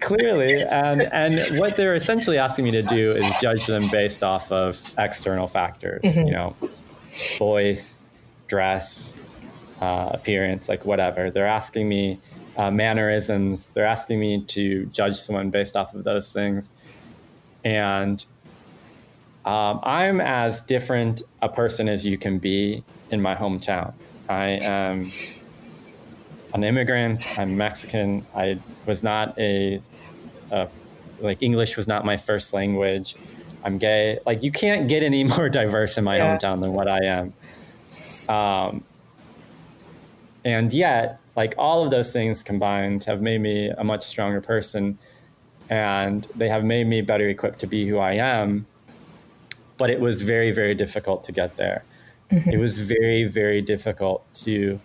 clearly, 0.00 0.62
and 0.62 1.02
and 1.02 1.58
what 1.58 1.76
they're 1.76 1.94
essentially 1.94 2.38
asking 2.38 2.64
me 2.64 2.70
to 2.72 2.82
do 2.82 3.12
is 3.12 3.30
judge 3.40 3.66
them 3.66 3.88
based 3.90 4.22
off 4.22 4.50
of 4.50 4.80
external 4.98 5.48
factors. 5.48 6.02
Mm-hmm. 6.02 6.26
You 6.26 6.32
know, 6.32 6.56
voice, 7.38 8.08
dress, 8.46 9.16
uh, 9.80 10.10
appearance, 10.12 10.68
like 10.68 10.84
whatever. 10.84 11.30
They're 11.30 11.46
asking 11.46 11.88
me 11.88 12.18
uh, 12.56 12.70
mannerisms. 12.70 13.74
They're 13.74 13.86
asking 13.86 14.20
me 14.20 14.42
to 14.44 14.86
judge 14.86 15.16
someone 15.16 15.50
based 15.50 15.76
off 15.76 15.94
of 15.94 16.04
those 16.04 16.32
things, 16.32 16.72
and 17.64 18.24
um, 19.44 19.80
I'm 19.82 20.20
as 20.20 20.60
different 20.60 21.22
a 21.40 21.48
person 21.48 21.88
as 21.88 22.04
you 22.04 22.18
can 22.18 22.38
be 22.38 22.84
in 23.10 23.22
my 23.22 23.34
hometown. 23.34 23.94
I 24.28 24.58
am 24.62 25.06
an 26.52 26.62
immigrant. 26.62 27.38
I'm 27.38 27.56
Mexican. 27.56 28.26
I 28.34 28.58
was 28.86 29.02
not 29.02 29.38
a, 29.38 29.80
a, 30.50 30.68
like 31.20 31.42
English 31.42 31.76
was 31.76 31.88
not 31.88 32.04
my 32.04 32.16
first 32.16 32.52
language. 32.52 33.16
I'm 33.64 33.78
gay. 33.78 34.18
Like 34.26 34.42
you 34.42 34.50
can't 34.50 34.88
get 34.88 35.02
any 35.02 35.24
more 35.36 35.48
diverse 35.48 35.96
in 35.96 36.04
my 36.04 36.18
yeah. 36.18 36.36
hometown 36.36 36.60
than 36.60 36.72
what 36.74 36.88
I 36.88 37.04
am. 37.04 37.32
Um, 38.28 38.84
and 40.44 40.72
yet, 40.72 41.18
like 41.34 41.54
all 41.56 41.84
of 41.84 41.90
those 41.90 42.12
things 42.12 42.42
combined 42.42 43.04
have 43.04 43.22
made 43.22 43.40
me 43.40 43.70
a 43.70 43.84
much 43.84 44.02
stronger 44.02 44.40
person, 44.40 44.98
and 45.70 46.26
they 46.36 46.48
have 46.48 46.64
made 46.64 46.86
me 46.86 47.00
better 47.00 47.28
equipped 47.28 47.58
to 47.60 47.66
be 47.66 47.88
who 47.88 47.98
I 47.98 48.12
am 48.12 48.66
but 49.80 49.88
it 49.88 49.98
was 49.98 50.20
very, 50.20 50.52
very 50.52 50.74
difficult 50.74 51.24
to 51.24 51.32
get 51.32 51.56
there. 51.56 51.82
Mm-hmm. 52.30 52.50
It 52.50 52.58
was 52.58 52.80
very, 52.80 53.24
very 53.24 53.62
difficult 53.62 54.22
to 54.44 54.78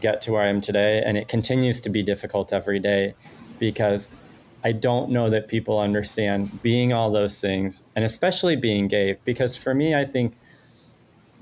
get 0.00 0.22
to 0.22 0.32
where 0.32 0.40
I 0.40 0.46
am 0.46 0.62
today. 0.62 1.02
And 1.04 1.18
it 1.18 1.28
continues 1.28 1.82
to 1.82 1.90
be 1.90 2.02
difficult 2.02 2.50
every 2.50 2.80
day 2.80 3.14
because 3.58 4.16
I 4.64 4.72
don't 4.72 5.10
know 5.10 5.28
that 5.28 5.46
people 5.46 5.78
understand 5.78 6.62
being 6.62 6.90
all 6.94 7.10
those 7.10 7.38
things 7.38 7.82
and 7.94 8.02
especially 8.02 8.56
being 8.56 8.88
gay. 8.88 9.18
Because 9.26 9.58
for 9.58 9.74
me, 9.74 9.94
I 9.94 10.06
think 10.06 10.32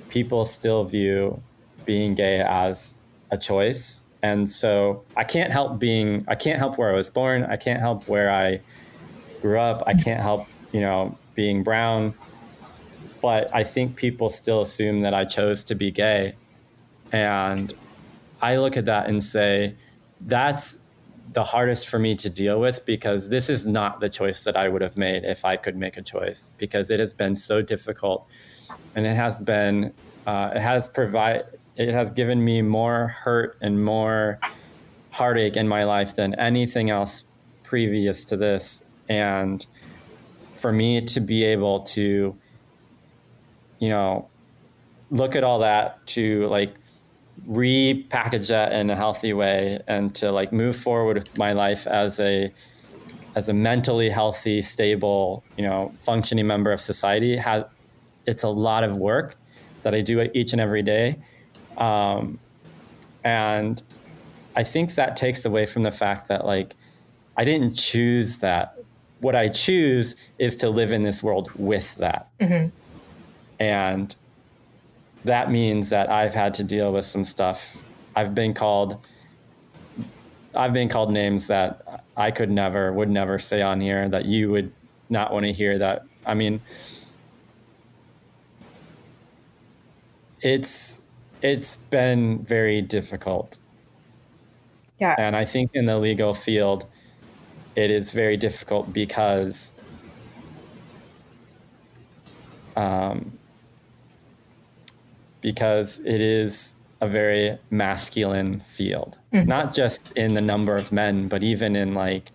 people 0.09 0.45
still 0.45 0.83
view 0.83 1.41
being 1.85 2.17
gay 2.17 2.41
as 2.41 2.99
a 3.31 3.39
choice. 3.39 4.03
And 4.25 4.49
so 4.49 5.05
I 5.17 5.23
can't 5.23 5.53
help 5.53 5.79
being, 5.79 6.25
I 6.27 6.35
can't 6.35 6.59
help 6.59 6.79
where 6.79 6.93
I 6.93 6.97
was 6.97 7.11
born. 7.11 7.45
I 7.45 7.59
can't 7.59 7.79
help 7.79 8.09
where 8.09 8.29
I 8.29 8.59
grew 9.41 9.61
up. 9.61 9.85
I 9.87 9.95
can't 9.95 10.21
help, 10.21 10.49
you 10.73 10.81
know, 10.81 11.17
being 11.37 11.62
brown 11.62 12.15
but 13.23 13.49
I 13.55 13.62
think 13.62 13.97
people 13.97 14.29
still 14.29 14.61
assume 14.61 15.00
that 15.00 15.14
I 15.14 15.25
chose 15.25 15.62
to 15.64 15.76
be 15.76 15.93
gay. 15.93 16.35
And 17.12 17.73
I 18.43 18.57
look 18.57 18.76
at 18.76 18.87
that 18.87 19.09
and 19.09 19.23
say, 19.23 19.76
that's 20.21 20.81
the 21.33 21.45
hardest 21.45 21.88
for 21.88 21.99
me 21.99 22.17
to 22.17 22.29
deal 22.29 22.61
with 22.61 22.85
because 22.85 23.31
this 23.31 23.49
is 23.49 23.64
not 23.64 24.00
the 24.00 24.09
choice 24.09 24.45
that 24.45 24.57
I 24.57 24.69
would 24.69 24.83
have 24.83 24.97
made 24.97 25.25
if 25.25 25.45
I 25.45 25.57
could 25.57 25.76
make 25.76 25.97
a 25.97 26.02
choice 26.02 26.50
because 26.59 26.91
it 26.91 27.00
has 27.00 27.14
been 27.14 27.37
so 27.37 27.62
difficult 27.62 28.26
and 28.95 29.07
it 29.07 29.14
has 29.14 29.41
been 29.41 29.95
uh, 30.26 30.50
it 30.55 30.61
has 30.61 30.88
provide 30.88 31.43
it 31.76 31.88
has 31.88 32.12
given 32.12 32.45
me 32.45 32.61
more 32.61 33.09
hurt 33.09 33.57
and 33.62 33.83
more 33.83 34.41
heartache 35.11 35.57
in 35.57 35.67
my 35.67 35.85
life 35.85 36.17
than 36.17 36.35
anything 36.35 36.91
else 36.91 37.25
previous 37.62 38.26
to 38.26 38.37
this 38.37 38.85
and 39.09 39.67
for 40.55 40.71
me 40.71 41.00
to 41.00 41.21
be 41.21 41.45
able 41.45 41.81
to 41.81 42.37
you 43.83 43.89
know, 43.89 44.29
look 45.11 45.35
at 45.35 45.43
all 45.43 45.59
that 45.59 46.07
to 46.07 46.47
like 46.47 46.73
repackage 47.49 48.49
that 48.49 48.73
in 48.73 48.89
a 48.91 48.95
healthy 48.95 49.33
way 49.33 49.81
and 49.89 50.15
to 50.15 50.31
like 50.31 50.53
move 50.53 50.77
forward 50.77 51.17
with 51.19 51.37
my 51.37 51.53
life 51.53 51.89
as 51.89 52.21
a 52.21 52.53
as 53.35 53.49
a 53.49 53.53
mentally 53.53 54.09
healthy, 54.09 54.62
stable, 54.62 55.43
you 55.57 55.65
know, 55.65 55.93
functioning 55.99 56.47
member 56.47 56.71
of 56.71 56.81
society 56.81 57.37
has 57.37 57.65
it's 58.25 58.45
a 58.45 58.49
lot 58.49 58.85
of 58.85 58.99
work 58.99 59.35
that 59.83 59.97
I 59.97 60.01
do 60.01 60.31
each 60.33 60.53
and 60.53 60.61
every 60.61 60.83
day. 60.83 61.19
Um, 61.77 62.39
and 63.25 63.83
I 64.55 64.62
think 64.62 64.95
that 64.95 65.17
takes 65.17 65.45
away 65.45 65.67
from 65.67 65.83
the 65.83 65.91
fact 65.91 66.29
that 66.29 66.47
like 66.47 66.77
I 67.37 67.45
didn't 67.45 67.75
choose 67.75 68.39
that. 68.39 68.79
What 69.19 69.35
I 69.35 69.49
choose 69.49 70.15
is 70.39 70.57
to 70.59 70.71
live 70.71 70.93
in 70.93 71.03
this 71.03 71.21
world 71.21 71.51
with 71.57 71.97
that. 71.97 72.29
Mm-hmm. 72.39 72.69
And 73.62 74.12
that 75.25 75.52
means 75.52 75.90
that 75.90 76.11
I've 76.11 76.35
had 76.35 76.52
to 76.54 76.64
deal 76.64 76.92
with 76.92 77.04
some 77.04 77.23
stuff. 77.23 77.81
I've 78.16 78.35
been 78.35 78.54
called 78.54 78.99
I've 80.54 80.73
been 80.73 80.88
called 80.88 81.12
names 81.12 81.47
that 81.47 82.04
I 82.16 82.33
could 82.33 82.50
never 82.50 82.92
would 82.92 83.09
never 83.09 83.38
say 83.38 83.62
on 83.62 83.81
here 83.81 84.09
that 84.09 84.25
you 84.25 84.50
would 84.50 84.73
not 85.09 85.33
want 85.33 85.47
to 85.47 85.52
hear 85.52 85.78
that. 85.78 86.04
I 86.26 86.35
mean 86.35 86.61
it's 90.40 91.00
it's 91.40 91.76
been 91.76 92.42
very 92.42 92.83
difficult. 92.83 93.59
Yeah. 94.99 95.14
And 95.16 95.37
I 95.37 95.45
think 95.45 95.71
in 95.73 95.85
the 95.85 96.00
legal 96.00 96.35
field 96.35 96.85
it 97.76 97.92
is 97.92 98.11
very 98.11 98.37
difficult 98.37 98.92
because 98.92 99.73
um, 102.76 103.38
because 105.43 106.01
it 106.07 106.23
is 106.23 106.77
a 107.03 107.07
very 107.07 107.59
masculine 107.71 108.61
field, 108.61 109.19
mm-hmm. 109.33 109.47
not 109.47 109.75
just 109.75 110.13
in 110.13 110.35
the 110.35 110.41
number 110.41 110.75
of 110.75 110.93
men, 110.93 111.29
but 111.29 111.43
even 111.43 111.77
in 111.77 111.93
like 111.93 112.31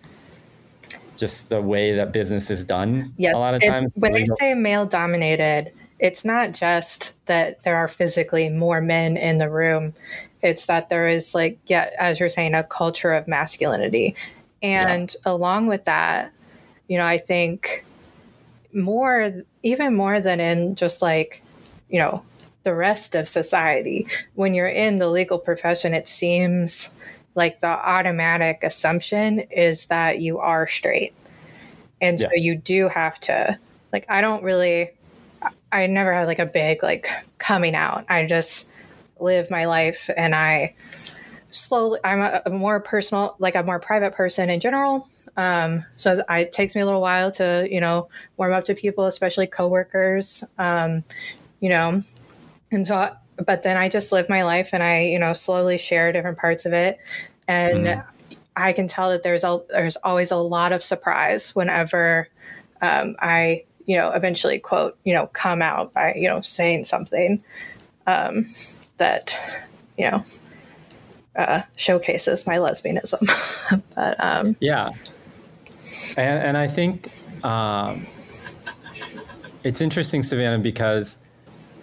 just 1.16 1.48
the 1.48 1.60
way 1.60 1.94
that 1.94 2.12
business 2.12 2.50
is 2.50 2.64
done. 2.64 3.12
Yes. 3.16 3.34
A 3.34 3.38
lot 3.38 3.54
of 3.54 3.62
times, 3.62 3.90
when 3.94 4.12
they 4.12 4.26
say 4.38 4.54
male 4.54 4.86
dominated, 4.86 5.72
it's 5.98 6.24
not 6.24 6.52
just 6.52 7.14
that 7.26 7.64
there 7.64 7.76
are 7.76 7.88
physically 7.88 8.48
more 8.48 8.80
men 8.80 9.16
in 9.16 9.38
the 9.38 9.50
room. 9.50 9.94
It's 10.42 10.66
that 10.66 10.88
there 10.88 11.08
is 11.08 11.34
like, 11.34 11.58
yeah, 11.66 11.90
as 11.98 12.20
you're 12.20 12.28
saying, 12.28 12.54
a 12.54 12.62
culture 12.62 13.12
of 13.12 13.26
masculinity. 13.26 14.14
And 14.62 15.12
yeah. 15.12 15.32
along 15.32 15.66
with 15.66 15.84
that, 15.84 16.30
you 16.86 16.98
know, 16.98 17.06
I 17.06 17.18
think 17.18 17.84
more, 18.72 19.32
even 19.62 19.96
more 19.96 20.20
than 20.20 20.38
in 20.38 20.76
just 20.76 21.02
like, 21.02 21.42
you 21.88 21.98
know, 21.98 22.22
the 22.64 22.74
rest 22.74 23.14
of 23.14 23.28
society. 23.28 24.06
When 24.34 24.54
you're 24.54 24.68
in 24.68 24.98
the 24.98 25.08
legal 25.08 25.38
profession, 25.38 25.94
it 25.94 26.08
seems 26.08 26.90
like 27.34 27.60
the 27.60 27.68
automatic 27.68 28.60
assumption 28.62 29.40
is 29.50 29.86
that 29.86 30.20
you 30.20 30.38
are 30.38 30.66
straight. 30.66 31.14
And 32.00 32.18
yeah. 32.18 32.26
so 32.26 32.30
you 32.34 32.56
do 32.56 32.88
have 32.88 33.20
to, 33.20 33.58
like, 33.92 34.06
I 34.08 34.20
don't 34.20 34.42
really, 34.42 34.90
I 35.72 35.86
never 35.86 36.12
had 36.12 36.26
like 36.26 36.40
a 36.40 36.46
big, 36.46 36.82
like, 36.82 37.08
coming 37.38 37.74
out. 37.74 38.04
I 38.08 38.26
just 38.26 38.68
live 39.20 39.50
my 39.50 39.66
life 39.66 40.10
and 40.16 40.34
I 40.34 40.74
slowly, 41.50 42.00
I'm 42.04 42.20
a, 42.20 42.42
a 42.46 42.50
more 42.50 42.80
personal, 42.80 43.36
like, 43.38 43.54
a 43.54 43.62
more 43.62 43.78
private 43.78 44.14
person 44.14 44.50
in 44.50 44.60
general. 44.60 45.08
Um, 45.36 45.84
so 45.96 46.22
I, 46.28 46.40
it 46.40 46.52
takes 46.52 46.74
me 46.74 46.80
a 46.80 46.86
little 46.86 47.00
while 47.00 47.30
to, 47.32 47.68
you 47.70 47.80
know, 47.80 48.08
warm 48.36 48.52
up 48.52 48.64
to 48.64 48.74
people, 48.74 49.06
especially 49.06 49.46
coworkers. 49.46 50.44
Um, 50.58 51.04
you 51.60 51.68
know, 51.68 52.02
and 52.70 52.86
so, 52.86 53.14
but 53.44 53.62
then 53.62 53.76
I 53.76 53.88
just 53.88 54.12
live 54.12 54.28
my 54.28 54.42
life 54.42 54.70
and 54.72 54.82
I, 54.82 55.02
you 55.04 55.18
know, 55.18 55.32
slowly 55.32 55.78
share 55.78 56.12
different 56.12 56.38
parts 56.38 56.66
of 56.66 56.72
it. 56.72 56.98
And 57.46 57.86
mm-hmm. 57.86 58.36
I 58.56 58.72
can 58.72 58.88
tell 58.88 59.10
that 59.10 59.22
there's 59.22 59.44
a, 59.44 59.60
there's 59.70 59.96
always 59.96 60.30
a 60.30 60.36
lot 60.36 60.72
of 60.72 60.82
surprise 60.82 61.54
whenever 61.54 62.28
um, 62.82 63.16
I, 63.20 63.64
you 63.86 63.96
know, 63.96 64.10
eventually 64.10 64.58
quote, 64.58 64.98
you 65.04 65.14
know, 65.14 65.26
come 65.28 65.62
out 65.62 65.94
by, 65.94 66.14
you 66.14 66.28
know, 66.28 66.40
saying 66.40 66.84
something 66.84 67.42
um, 68.06 68.46
that, 68.98 69.36
you 69.96 70.10
know, 70.10 70.22
uh, 71.36 71.62
showcases 71.76 72.46
my 72.46 72.56
lesbianism. 72.56 73.82
but 73.94 74.16
um, 74.18 74.56
yeah. 74.60 74.90
And, 76.16 76.42
and 76.44 76.56
I 76.56 76.66
think 76.66 77.08
um, 77.44 78.06
it's 79.64 79.80
interesting, 79.80 80.22
Savannah, 80.22 80.58
because 80.58 81.18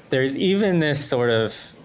there's 0.09 0.37
even 0.37 0.79
this 0.79 1.03
sort 1.03 1.29
of 1.29 1.75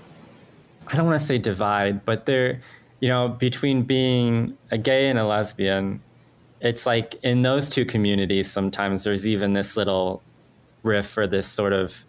I 0.86 0.96
don't 0.96 1.06
want 1.06 1.20
to 1.20 1.26
say 1.26 1.38
divide, 1.38 2.04
but 2.04 2.26
there, 2.26 2.60
you 2.98 3.08
know, 3.08 3.28
between 3.28 3.82
being 3.82 4.56
a 4.72 4.78
gay 4.78 5.08
and 5.08 5.18
a 5.18 5.24
lesbian, 5.24 6.02
it's 6.60 6.84
like 6.84 7.14
in 7.22 7.42
those 7.42 7.70
two 7.70 7.84
communities, 7.84 8.50
sometimes 8.50 9.04
there's 9.04 9.26
even 9.26 9.52
this 9.52 9.76
little 9.76 10.20
riff 10.82 11.16
or 11.16 11.28
this 11.28 11.46
sort 11.46 11.72
of, 11.72 12.04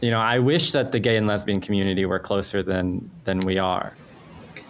you 0.00 0.12
know, 0.12 0.20
I 0.20 0.38
wish 0.38 0.72
that 0.72 0.92
the 0.92 1.00
gay 1.00 1.16
and 1.16 1.26
lesbian 1.26 1.60
community 1.60 2.06
were 2.06 2.20
closer 2.20 2.62
than 2.62 3.10
than 3.24 3.40
we 3.40 3.58
are, 3.58 3.92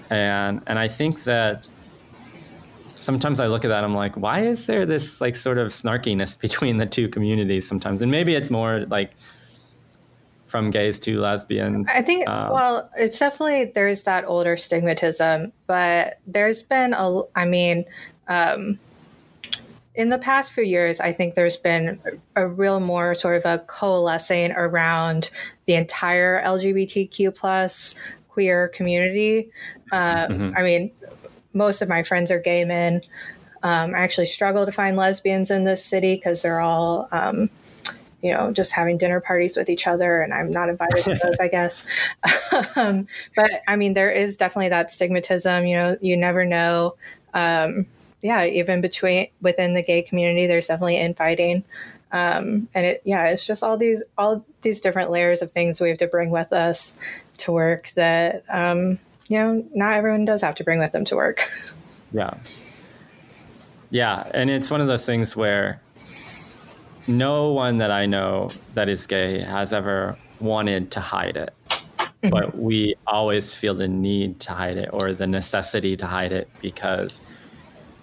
and 0.08 0.62
and 0.66 0.78
I 0.78 0.88
think 0.88 1.24
that 1.24 1.68
sometimes 2.86 3.40
I 3.40 3.46
look 3.46 3.64
at 3.64 3.68
that, 3.68 3.84
I'm 3.84 3.94
like, 3.94 4.16
why 4.16 4.40
is 4.40 4.66
there 4.66 4.86
this 4.86 5.20
like 5.20 5.36
sort 5.36 5.58
of 5.58 5.68
snarkiness 5.68 6.40
between 6.46 6.78
the 6.78 6.86
two 6.86 7.08
communities 7.08 7.68
sometimes? 7.68 8.00
And 8.00 8.10
maybe 8.10 8.34
it's 8.34 8.50
more 8.50 8.86
like 8.86 9.12
from 10.46 10.70
gays 10.70 10.98
to 11.00 11.20
lesbians. 11.20 11.90
I 11.94 12.02
think, 12.02 12.28
um, 12.28 12.52
well, 12.52 12.90
it's 12.96 13.18
definitely, 13.18 13.72
there's 13.74 14.04
that 14.04 14.24
older 14.24 14.56
stigmatism, 14.56 15.52
but 15.66 16.18
there's 16.26 16.62
been 16.62 16.94
a, 16.94 17.22
I 17.34 17.44
mean, 17.44 17.84
um, 18.28 18.78
in 19.94 20.10
the 20.10 20.18
past 20.18 20.52
few 20.52 20.62
years, 20.62 21.00
I 21.00 21.12
think 21.12 21.34
there's 21.34 21.56
been 21.56 21.98
a 22.36 22.46
real 22.46 22.80
more 22.80 23.14
sort 23.14 23.36
of 23.36 23.46
a 23.46 23.64
coalescing 23.64 24.52
around 24.52 25.30
the 25.64 25.74
entire 25.74 26.42
LGBTQ 26.44 27.34
plus 27.34 27.94
queer 28.28 28.68
community. 28.68 29.50
Uh, 29.90 30.28
mm-hmm. 30.28 30.56
I 30.56 30.62
mean, 30.62 30.90
most 31.54 31.80
of 31.80 31.88
my 31.88 32.02
friends 32.02 32.30
are 32.30 32.38
gay 32.38 32.64
men. 32.66 33.00
Um, 33.62 33.94
I 33.94 34.00
actually 34.00 34.26
struggle 34.26 34.66
to 34.66 34.72
find 34.72 34.96
lesbians 34.96 35.50
in 35.50 35.64
this 35.64 35.82
city 35.82 36.14
because 36.14 36.42
they're 36.42 36.60
all, 36.60 37.08
um, 37.10 37.48
you 38.26 38.32
know, 38.32 38.52
just 38.52 38.72
having 38.72 38.98
dinner 38.98 39.20
parties 39.20 39.56
with 39.56 39.70
each 39.70 39.86
other, 39.86 40.20
and 40.20 40.34
I'm 40.34 40.50
not 40.50 40.68
invited 40.68 41.04
to 41.04 41.14
those, 41.14 41.38
I 41.38 41.46
guess. 41.46 41.86
um, 42.76 43.06
but 43.36 43.50
I 43.68 43.76
mean, 43.76 43.94
there 43.94 44.10
is 44.10 44.36
definitely 44.36 44.70
that 44.70 44.88
stigmatism. 44.88 45.68
You 45.68 45.76
know, 45.76 45.96
you 46.00 46.16
never 46.16 46.44
know. 46.44 46.96
Um, 47.34 47.86
yeah, 48.22 48.44
even 48.44 48.80
between 48.80 49.28
within 49.40 49.74
the 49.74 49.82
gay 49.82 50.02
community, 50.02 50.48
there's 50.48 50.66
definitely 50.66 50.96
infighting. 50.96 51.62
Um, 52.10 52.68
and 52.74 52.86
it, 52.86 53.02
yeah, 53.04 53.28
it's 53.28 53.46
just 53.46 53.62
all 53.62 53.76
these 53.76 54.02
all 54.18 54.44
these 54.62 54.80
different 54.80 55.12
layers 55.12 55.40
of 55.40 55.52
things 55.52 55.80
we 55.80 55.88
have 55.88 55.98
to 55.98 56.08
bring 56.08 56.30
with 56.30 56.52
us 56.52 56.98
to 57.38 57.52
work 57.52 57.90
that 57.90 58.42
um, 58.48 58.98
you 59.28 59.38
know 59.38 59.64
not 59.72 59.94
everyone 59.94 60.24
does 60.24 60.40
have 60.42 60.56
to 60.56 60.64
bring 60.64 60.80
with 60.80 60.90
them 60.90 61.04
to 61.04 61.14
work. 61.14 61.44
yeah, 62.12 62.34
yeah, 63.90 64.28
and 64.34 64.50
it's 64.50 64.68
one 64.68 64.80
of 64.80 64.88
those 64.88 65.06
things 65.06 65.36
where 65.36 65.80
no 67.08 67.52
one 67.52 67.78
that 67.78 67.90
I 67.90 68.06
know 68.06 68.48
that 68.74 68.88
is 68.88 69.06
gay 69.06 69.40
has 69.40 69.72
ever 69.72 70.16
wanted 70.40 70.90
to 70.92 71.00
hide 71.00 71.36
it. 71.36 71.50
Mm-hmm. 71.68 72.28
But 72.30 72.58
we 72.58 72.94
always 73.06 73.54
feel 73.54 73.74
the 73.74 73.88
need 73.88 74.40
to 74.40 74.52
hide 74.52 74.78
it 74.78 74.90
or 74.92 75.12
the 75.12 75.26
necessity 75.26 75.96
to 75.96 76.06
hide 76.06 76.32
it 76.32 76.48
because 76.60 77.22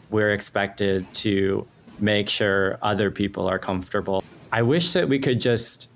we're 0.09 0.31
expected 0.31 1.11
to 1.15 1.67
make 1.99 2.29
sure 2.29 2.77
other 2.81 3.09
people 3.11 3.47
are 3.47 3.59
comfortable. 3.59 4.23
I 4.51 4.61
wish 4.61 4.93
that 4.93 5.09
we 5.09 5.19
could 5.19 5.39
just 5.39 5.89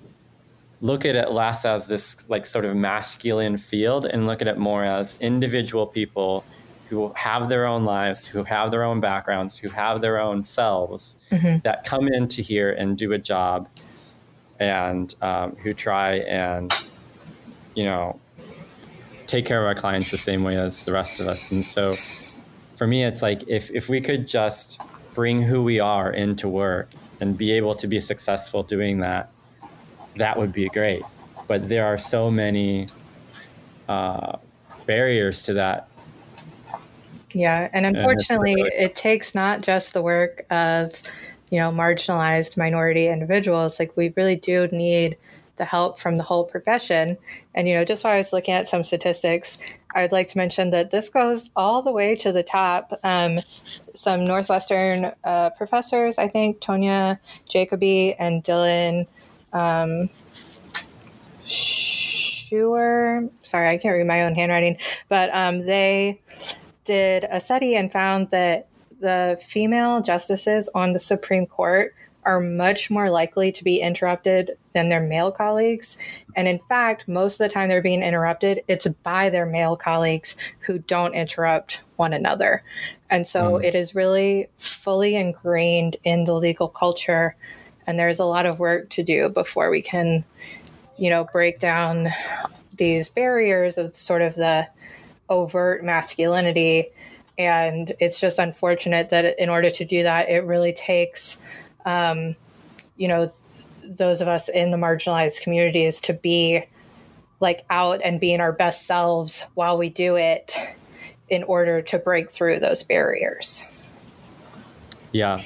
look 0.81 1.05
at 1.05 1.15
it 1.15 1.31
less 1.31 1.65
as 1.65 1.87
this 1.87 2.27
like 2.29 2.45
sort 2.45 2.65
of 2.65 2.75
masculine 2.75 3.57
field 3.57 4.05
and 4.05 4.27
look 4.27 4.41
at 4.41 4.47
it 4.47 4.57
more 4.57 4.83
as 4.83 5.19
individual 5.19 5.87
people 5.87 6.43
who 6.89 7.11
have 7.15 7.49
their 7.49 7.65
own 7.65 7.83
lives, 7.83 8.25
who 8.25 8.43
have 8.43 8.71
their 8.71 8.83
own 8.83 8.99
backgrounds, 8.99 9.57
who 9.57 9.69
have 9.69 10.01
their 10.01 10.19
own 10.19 10.41
selves 10.43 11.17
mm-hmm. 11.31 11.59
that 11.63 11.83
come 11.83 12.07
into 12.07 12.41
here 12.41 12.71
and 12.71 12.97
do 12.97 13.11
a 13.11 13.17
job 13.17 13.67
and 14.59 15.13
um, 15.21 15.55
who 15.57 15.73
try 15.73 16.15
and, 16.19 16.73
you 17.75 17.83
know, 17.83 18.19
take 19.27 19.45
care 19.45 19.59
of 19.59 19.67
our 19.67 19.75
clients 19.75 20.11
the 20.11 20.17
same 20.17 20.43
way 20.43 20.55
as 20.57 20.85
the 20.85 20.93
rest 20.93 21.19
of 21.19 21.27
us. 21.27 21.51
And 21.51 21.63
so 21.63 21.93
for 22.77 22.87
me, 22.87 23.03
it's 23.03 23.21
like 23.21 23.43
if, 23.47 23.69
if 23.71 23.89
we 23.89 23.99
could 23.99 24.27
just 24.27 24.79
bring 25.13 25.41
who 25.41 25.63
we 25.63 25.79
are 25.79 26.11
into 26.11 26.47
work 26.47 26.89
and 27.19 27.37
be 27.37 27.51
able 27.51 27.73
to 27.73 27.87
be 27.87 27.99
successful 27.99 28.63
doing 28.63 28.99
that, 28.99 29.29
that 30.15 30.37
would 30.37 30.53
be 30.53 30.69
great. 30.69 31.03
But 31.47 31.67
there 31.67 31.85
are 31.85 31.97
so 31.97 32.31
many 32.31 32.87
uh, 33.89 34.37
barriers 34.85 35.43
to 35.43 35.53
that 35.53 35.86
yeah, 37.39 37.69
and 37.71 37.85
unfortunately, 37.85 38.53
and 38.53 38.67
it 38.73 38.95
takes 38.95 39.35
not 39.35 39.61
just 39.61 39.93
the 39.93 40.01
work 40.01 40.45
of, 40.49 41.01
you 41.51 41.59
know, 41.59 41.71
marginalized 41.71 42.57
minority 42.57 43.07
individuals. 43.07 43.79
Like 43.79 43.95
we 43.95 44.13
really 44.15 44.35
do 44.35 44.67
need 44.67 45.17
the 45.57 45.65
help 45.65 45.99
from 45.99 46.15
the 46.15 46.23
whole 46.23 46.43
profession. 46.45 47.17
And 47.53 47.67
you 47.67 47.75
know, 47.75 47.83
just 47.83 48.03
while 48.03 48.13
I 48.13 48.17
was 48.17 48.33
looking 48.33 48.53
at 48.53 48.67
some 48.67 48.83
statistics, 48.83 49.59
I'd 49.93 50.11
like 50.11 50.27
to 50.29 50.37
mention 50.37 50.69
that 50.71 50.91
this 50.91 51.09
goes 51.09 51.49
all 51.55 51.81
the 51.81 51.91
way 51.91 52.15
to 52.15 52.31
the 52.31 52.43
top. 52.43 52.91
Um, 53.03 53.39
some 53.93 54.25
Northwestern 54.25 55.11
uh, 55.23 55.49
professors, 55.51 56.17
I 56.17 56.27
think 56.27 56.59
Tonja 56.59 57.19
Jacobi 57.49 58.15
and 58.17 58.43
Dylan 58.43 59.07
um, 59.53 60.09
Schuer. 61.45 63.29
Sorry, 63.39 63.69
I 63.69 63.77
can't 63.77 63.95
read 63.95 64.07
my 64.07 64.23
own 64.23 64.35
handwriting, 64.35 64.77
but 65.09 65.29
um, 65.33 65.65
they 65.65 66.21
did 66.87 67.25
a 67.29 67.39
study 67.39 67.75
and 67.75 67.91
found 67.91 68.31
that 68.31 68.67
the 68.99 69.39
female 69.45 70.01
justices 70.01 70.69
on 70.73 70.93
the 70.93 70.99
Supreme 70.99 71.45
Court 71.45 71.93
are 72.23 72.39
much 72.41 72.89
more 72.89 73.09
likely 73.09 73.51
to 73.53 73.63
be 73.63 73.79
interrupted 73.79 74.57
than 74.73 74.89
their 74.89 75.01
male 75.01 75.31
colleagues. 75.31 75.97
And 76.35 76.47
in 76.47 76.59
fact, 76.59 77.07
most 77.07 77.35
of 77.35 77.37
the 77.39 77.53
time 77.53 77.69
they're 77.69 77.81
being 77.81 78.03
interrupted, 78.03 78.63
it's 78.67 78.87
by 78.87 79.29
their 79.29 79.45
male 79.45 79.77
colleagues 79.77 80.35
who 80.59 80.79
don't 80.79 81.13
interrupt 81.13 81.81
one 81.95 82.11
another. 82.11 82.63
And 83.09 83.25
so 83.25 83.53
mm. 83.53 83.63
it 83.63 83.75
is 83.75 83.95
really 83.95 84.47
fully 84.57 85.15
ingrained 85.15 85.95
in 86.03 86.25
the 86.25 86.33
legal 86.33 86.67
culture. 86.67 87.35
And 87.85 87.97
there's 87.97 88.19
a 88.19 88.25
lot 88.25 88.45
of 88.45 88.59
work 88.59 88.89
to 88.89 89.03
do 89.03 89.29
before 89.29 89.69
we 89.69 89.81
can, 89.81 90.25
you 90.97 91.09
know, 91.09 91.23
break 91.31 91.59
down 91.59 92.09
these 92.75 93.07
barriers 93.07 93.77
of 93.77 93.95
sort 93.95 94.21
of 94.21 94.35
the 94.35 94.67
overt 95.29 95.83
masculinity. 95.83 96.89
And 97.37 97.93
it's 97.99 98.19
just 98.19 98.39
unfortunate 98.39 99.09
that 99.09 99.39
in 99.39 99.49
order 99.49 99.69
to 99.69 99.85
do 99.85 100.03
that, 100.03 100.29
it 100.29 100.43
really 100.45 100.73
takes, 100.73 101.41
um, 101.85 102.35
you 102.95 103.07
know, 103.07 103.31
those 103.83 104.21
of 104.21 104.27
us 104.27 104.49
in 104.49 104.71
the 104.71 104.77
marginalized 104.77 105.41
communities 105.41 106.01
to 106.01 106.13
be 106.13 106.63
like 107.39 107.65
out 107.69 108.01
and 108.03 108.19
being 108.19 108.39
our 108.39 108.51
best 108.51 108.85
selves 108.85 109.49
while 109.53 109.77
we 109.77 109.89
do 109.89 110.15
it 110.15 110.55
in 111.29 111.43
order 111.43 111.81
to 111.81 111.99
break 111.99 112.31
through 112.31 112.59
those 112.59 112.83
barriers. 112.83 113.91
Yeah. 115.11 115.39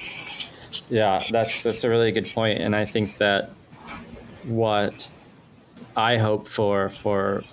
Yeah, 0.89 1.23
that's 1.29 1.63
that's 1.63 1.83
a 1.85 1.89
really 1.89 2.11
good 2.11 2.27
point 2.27 2.59
and 2.59 2.75
I 2.75 2.83
think 2.83 3.15
that 3.17 3.51
what 4.43 5.09
I 5.95 6.17
hope 6.17 6.47
for 6.47 6.89
for 6.89 7.43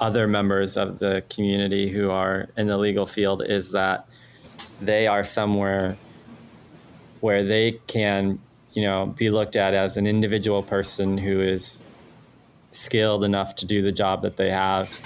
other 0.00 0.28
members 0.28 0.76
of 0.76 0.98
the 0.98 1.24
community 1.30 1.88
who 1.88 2.10
are 2.10 2.48
in 2.56 2.66
the 2.66 2.78
legal 2.78 3.06
field 3.06 3.42
is 3.44 3.72
that 3.72 4.08
they 4.80 5.06
are 5.06 5.24
somewhere 5.24 5.96
where 7.20 7.42
they 7.42 7.72
can, 7.86 8.38
you 8.72 8.82
know, 8.82 9.06
be 9.06 9.30
looked 9.30 9.56
at 9.56 9.74
as 9.74 9.96
an 9.96 10.06
individual 10.06 10.62
person 10.62 11.18
who 11.18 11.40
is 11.40 11.84
skilled 12.70 13.24
enough 13.24 13.56
to 13.56 13.66
do 13.66 13.82
the 13.82 13.92
job 13.92 14.22
that 14.22 14.36
they 14.36 14.50
have, 14.50 15.00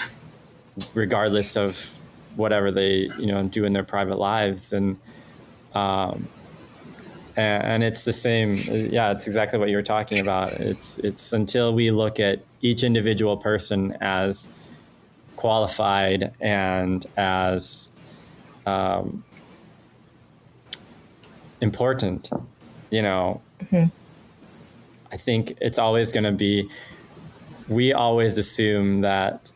regardless 0.95 1.57
of 1.57 1.99
whatever 2.37 2.71
they, 2.71 3.11
you 3.19 3.27
know, 3.27 3.43
do 3.45 3.65
in 3.65 3.73
their 3.73 3.85
private 3.85 4.19
lives. 4.19 4.73
And, 4.73 4.99
um, 5.75 6.29
and, 7.37 7.83
it's 7.83 8.05
the 8.05 8.13
same. 8.13 8.57
Yeah, 8.67 9.11
it's 9.11 9.27
exactly 9.27 9.59
what 9.59 9.71
you 9.71 9.77
were 9.77 9.83
talking 9.83 10.21
about. 10.21 10.53
It's 10.53 10.99
it's 10.99 11.33
until 11.33 11.73
we 11.73 11.91
look 11.91 12.21
at 12.21 12.41
each 12.61 12.83
individual 12.83 13.39
person 13.39 13.97
as 14.03 14.51
qualified 15.43 16.33
and 16.41 17.05
as 17.17 17.91
um, 18.65 19.25
important. 21.61 22.31
You 22.91 23.03
know, 23.03 23.43
mm-hmm. 23.61 23.87
I 25.11 25.17
think 25.17 25.57
it's 25.61 25.81
always 25.81 26.13
going 26.13 26.25
to 26.25 26.33
be. 26.33 26.71
We 27.69 27.93
always 27.93 28.39
assume 28.39 29.01
that 29.01 29.51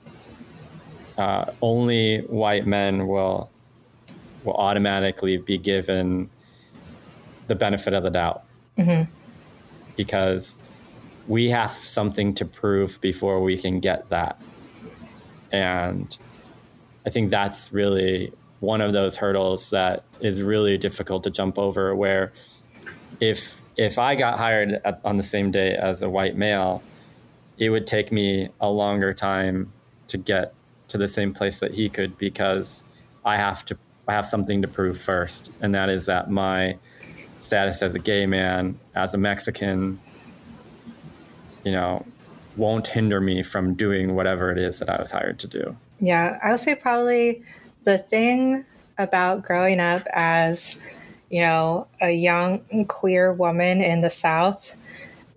uh, 1.18 1.44
only 1.62 2.22
white 2.22 2.66
men 2.66 3.06
will 3.06 3.48
will 4.42 4.54
automatically 4.54 5.36
be 5.36 5.56
given 5.56 6.28
the 7.46 7.54
benefit 7.54 7.94
of 7.94 8.02
the 8.02 8.10
doubt 8.10 8.42
mm-hmm. 8.76 9.08
because 9.96 10.58
we 11.28 11.48
have 11.50 11.70
something 11.70 12.34
to 12.34 12.44
prove 12.44 13.00
before 13.00 13.40
we 13.40 13.56
can 13.56 13.78
get 13.78 14.08
that 14.08 14.40
and 15.56 16.16
I 17.06 17.10
think 17.10 17.30
that's 17.30 17.72
really 17.72 18.32
one 18.60 18.80
of 18.80 18.92
those 18.92 19.16
hurdles 19.16 19.70
that 19.70 20.04
is 20.20 20.42
really 20.42 20.78
difficult 20.78 21.22
to 21.24 21.30
jump 21.30 21.58
over 21.58 21.94
where 21.94 22.32
if 23.20 23.62
if 23.76 23.98
I 23.98 24.14
got 24.14 24.38
hired 24.38 24.80
at, 24.84 25.00
on 25.04 25.16
the 25.16 25.22
same 25.22 25.50
day 25.50 25.74
as 25.74 26.02
a 26.02 26.08
white 26.08 26.36
male, 26.36 26.82
it 27.58 27.70
would 27.70 27.86
take 27.86 28.10
me 28.10 28.48
a 28.60 28.68
longer 28.68 29.12
time 29.12 29.72
to 30.08 30.18
get 30.18 30.54
to 30.88 30.98
the 30.98 31.08
same 31.08 31.32
place 31.32 31.60
that 31.60 31.74
he 31.74 31.88
could 31.88 32.16
because 32.16 32.84
I 33.24 33.36
have 33.36 33.64
to 33.66 33.78
I 34.08 34.14
have 34.14 34.26
something 34.26 34.62
to 34.62 34.68
prove 34.68 34.98
first, 34.98 35.52
and 35.60 35.74
that 35.74 35.88
is 35.88 36.06
that 36.06 36.30
my 36.30 36.76
status 37.38 37.82
as 37.82 37.94
a 37.94 37.98
gay 37.98 38.24
man, 38.26 38.78
as 38.94 39.14
a 39.14 39.18
Mexican, 39.18 40.00
you 41.64 41.72
know, 41.72 42.04
won't 42.56 42.86
hinder 42.86 43.20
me 43.20 43.42
from 43.42 43.74
doing 43.74 44.14
whatever 44.14 44.50
it 44.50 44.58
is 44.58 44.78
that 44.78 44.88
I 44.88 45.00
was 45.00 45.10
hired 45.10 45.38
to 45.40 45.46
do. 45.46 45.76
Yeah, 46.00 46.38
I 46.42 46.50
would 46.50 46.60
say 46.60 46.74
probably 46.74 47.42
the 47.84 47.98
thing 47.98 48.64
about 48.98 49.42
growing 49.42 49.80
up 49.80 50.06
as, 50.12 50.80
you 51.30 51.40
know, 51.40 51.86
a 52.00 52.10
young 52.10 52.86
queer 52.88 53.32
woman 53.32 53.80
in 53.80 54.00
the 54.00 54.10
South 54.10 54.76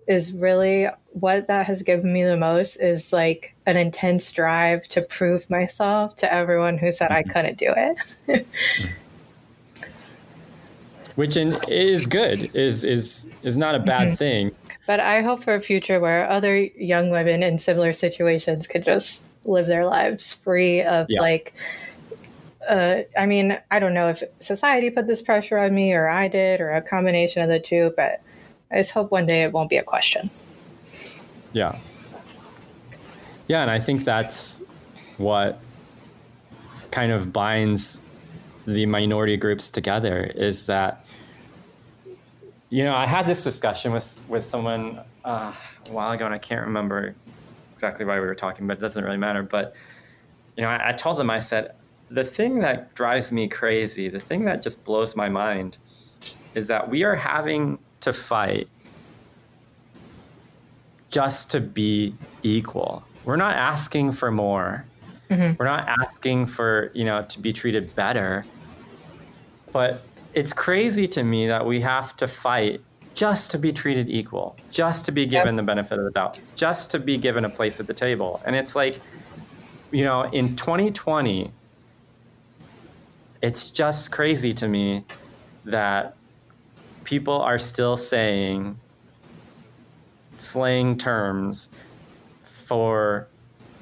is 0.06 0.32
really 0.32 0.88
what 1.12 1.48
that 1.48 1.66
has 1.66 1.82
given 1.82 2.12
me 2.12 2.22
the 2.24 2.36
most 2.36 2.76
is 2.76 3.12
like 3.12 3.54
an 3.66 3.76
intense 3.76 4.32
drive 4.32 4.86
to 4.88 5.02
prove 5.02 5.48
myself 5.50 6.16
to 6.16 6.32
everyone 6.32 6.78
who 6.78 6.90
said 6.92 7.10
I 7.10 7.22
mm-hmm. 7.22 7.30
couldn't 7.30 7.58
do 7.58 7.72
it. 8.26 8.46
Which 11.16 11.36
in, 11.36 11.56
is 11.68 12.06
good, 12.06 12.54
is 12.54 12.84
is 12.84 13.28
is 13.42 13.56
not 13.56 13.74
a 13.74 13.80
bad 13.80 14.08
mm-hmm. 14.08 14.14
thing. 14.16 14.52
But 14.86 15.00
I 15.00 15.22
hope 15.22 15.42
for 15.42 15.54
a 15.54 15.60
future 15.60 16.00
where 16.00 16.28
other 16.28 16.56
young 16.56 17.10
women 17.10 17.42
in 17.42 17.58
similar 17.58 17.92
situations 17.92 18.66
could 18.66 18.84
just 18.84 19.24
live 19.44 19.66
their 19.66 19.86
lives 19.86 20.34
free 20.34 20.82
of 20.82 21.06
yeah. 21.08 21.20
like 21.20 21.54
uh, 22.68 23.02
I 23.18 23.26
mean, 23.26 23.58
I 23.70 23.78
don't 23.78 23.94
know 23.94 24.10
if 24.10 24.22
society 24.38 24.90
put 24.90 25.06
this 25.06 25.22
pressure 25.22 25.58
on 25.58 25.74
me 25.74 25.92
or 25.92 26.08
I 26.08 26.28
did 26.28 26.60
or 26.60 26.72
a 26.72 26.82
combination 26.82 27.42
of 27.42 27.48
the 27.48 27.58
two, 27.58 27.92
but 27.96 28.20
I 28.70 28.76
just 28.76 28.92
hope 28.92 29.10
one 29.10 29.26
day 29.26 29.42
it 29.42 29.52
won't 29.52 29.70
be 29.70 29.76
a 29.76 29.82
question. 29.82 30.30
Yeah. 31.52 31.76
Yeah, 33.48 33.62
and 33.62 33.70
I 33.70 33.80
think 33.80 34.04
that's 34.04 34.62
what 35.16 35.58
kind 36.90 37.12
of 37.12 37.32
binds 37.32 38.00
the 38.66 38.86
minority 38.86 39.36
groups 39.36 39.70
together 39.70 40.22
is 40.34 40.66
that 40.66 41.04
you 42.70 42.84
know, 42.84 42.94
I 42.94 43.06
had 43.06 43.26
this 43.26 43.44
discussion 43.44 43.92
with 43.92 44.24
with 44.28 44.44
someone 44.44 45.00
uh, 45.24 45.52
a 45.88 45.92
while 45.92 46.12
ago, 46.12 46.24
and 46.24 46.34
I 46.34 46.38
can't 46.38 46.64
remember 46.66 47.14
exactly 47.74 48.04
why 48.04 48.14
we 48.20 48.26
were 48.26 48.34
talking, 48.34 48.66
but 48.66 48.78
it 48.78 48.80
doesn't 48.80 49.04
really 49.04 49.16
matter. 49.16 49.42
But 49.42 49.74
you 50.56 50.62
know, 50.62 50.68
I, 50.68 50.90
I 50.90 50.92
told 50.92 51.18
them, 51.18 51.30
I 51.30 51.40
said, 51.40 51.74
the 52.10 52.24
thing 52.24 52.60
that 52.60 52.94
drives 52.94 53.32
me 53.32 53.48
crazy, 53.48 54.08
the 54.08 54.20
thing 54.20 54.44
that 54.44 54.62
just 54.62 54.84
blows 54.84 55.16
my 55.16 55.28
mind, 55.28 55.78
is 56.54 56.68
that 56.68 56.88
we 56.88 57.04
are 57.04 57.16
having 57.16 57.78
to 58.00 58.12
fight 58.12 58.68
just 61.10 61.50
to 61.50 61.60
be 61.60 62.14
equal. 62.42 63.02
We're 63.24 63.36
not 63.36 63.56
asking 63.56 64.12
for 64.12 64.30
more. 64.30 64.84
Mm-hmm. 65.28 65.54
We're 65.58 65.66
not 65.66 65.88
asking 65.88 66.46
for, 66.46 66.90
you 66.94 67.04
know, 67.04 67.22
to 67.22 67.40
be 67.40 67.52
treated 67.52 67.94
better. 67.94 68.44
But 69.72 70.02
it's 70.34 70.52
crazy 70.52 71.06
to 71.08 71.22
me 71.22 71.46
that 71.48 71.64
we 71.64 71.80
have 71.80 72.16
to 72.16 72.26
fight 72.26 72.80
just 73.14 73.50
to 73.50 73.58
be 73.58 73.72
treated 73.72 74.08
equal, 74.08 74.56
just 74.70 75.04
to 75.04 75.12
be 75.12 75.26
given 75.26 75.56
the 75.56 75.62
benefit 75.62 75.98
of 75.98 76.04
the 76.04 76.10
doubt, 76.10 76.40
just 76.54 76.90
to 76.92 76.98
be 76.98 77.18
given 77.18 77.44
a 77.44 77.48
place 77.48 77.80
at 77.80 77.86
the 77.86 77.94
table. 77.94 78.40
And 78.44 78.54
it's 78.54 78.76
like, 78.76 79.00
you 79.90 80.04
know, 80.04 80.22
in 80.22 80.56
2020, 80.56 81.50
it's 83.42 83.70
just 83.70 84.12
crazy 84.12 84.52
to 84.54 84.68
me 84.68 85.04
that 85.64 86.16
people 87.04 87.40
are 87.40 87.58
still 87.58 87.96
saying 87.96 88.78
slang 90.34 90.96
terms 90.96 91.68
for 92.42 93.26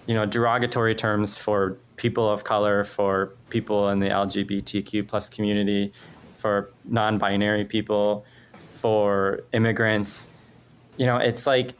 you 0.06 0.14
know 0.14 0.24
derogatory 0.24 0.94
terms 0.94 1.38
for 1.38 1.76
people 1.96 2.28
of 2.28 2.42
color 2.44 2.82
for 2.84 3.34
people 3.50 3.90
in 3.90 4.00
the 4.00 4.08
lgbtq 4.08 5.06
plus 5.06 5.28
community 5.28 5.92
for 6.38 6.70
non-binary 6.84 7.64
people 7.64 8.24
for 8.70 9.40
immigrants 9.52 10.30
you 10.96 11.06
know 11.06 11.16
it's 11.16 11.46
like 11.46 11.72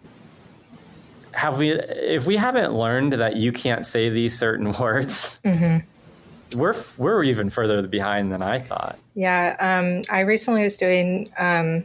have 1.33 1.59
we 1.59 1.71
if 1.71 2.27
we 2.27 2.37
haven't 2.37 2.75
learned 2.75 3.13
that 3.13 3.37
you 3.37 3.53
can't 3.53 3.87
say 3.87 4.09
these 4.09 4.37
certain 4.37 4.67
words 4.81 5.41
mm-hmm. 5.45 6.59
we're 6.59 6.75
we're 6.99 7.23
even 7.23 7.49
further 7.49 7.87
behind 7.87 8.33
than 8.33 8.43
i 8.43 8.59
thought 8.59 8.99
yeah 9.15 9.57
um, 9.61 10.03
i 10.11 10.21
recently 10.21 10.65
was 10.65 10.77
doing 10.77 11.29
um, 11.39 11.85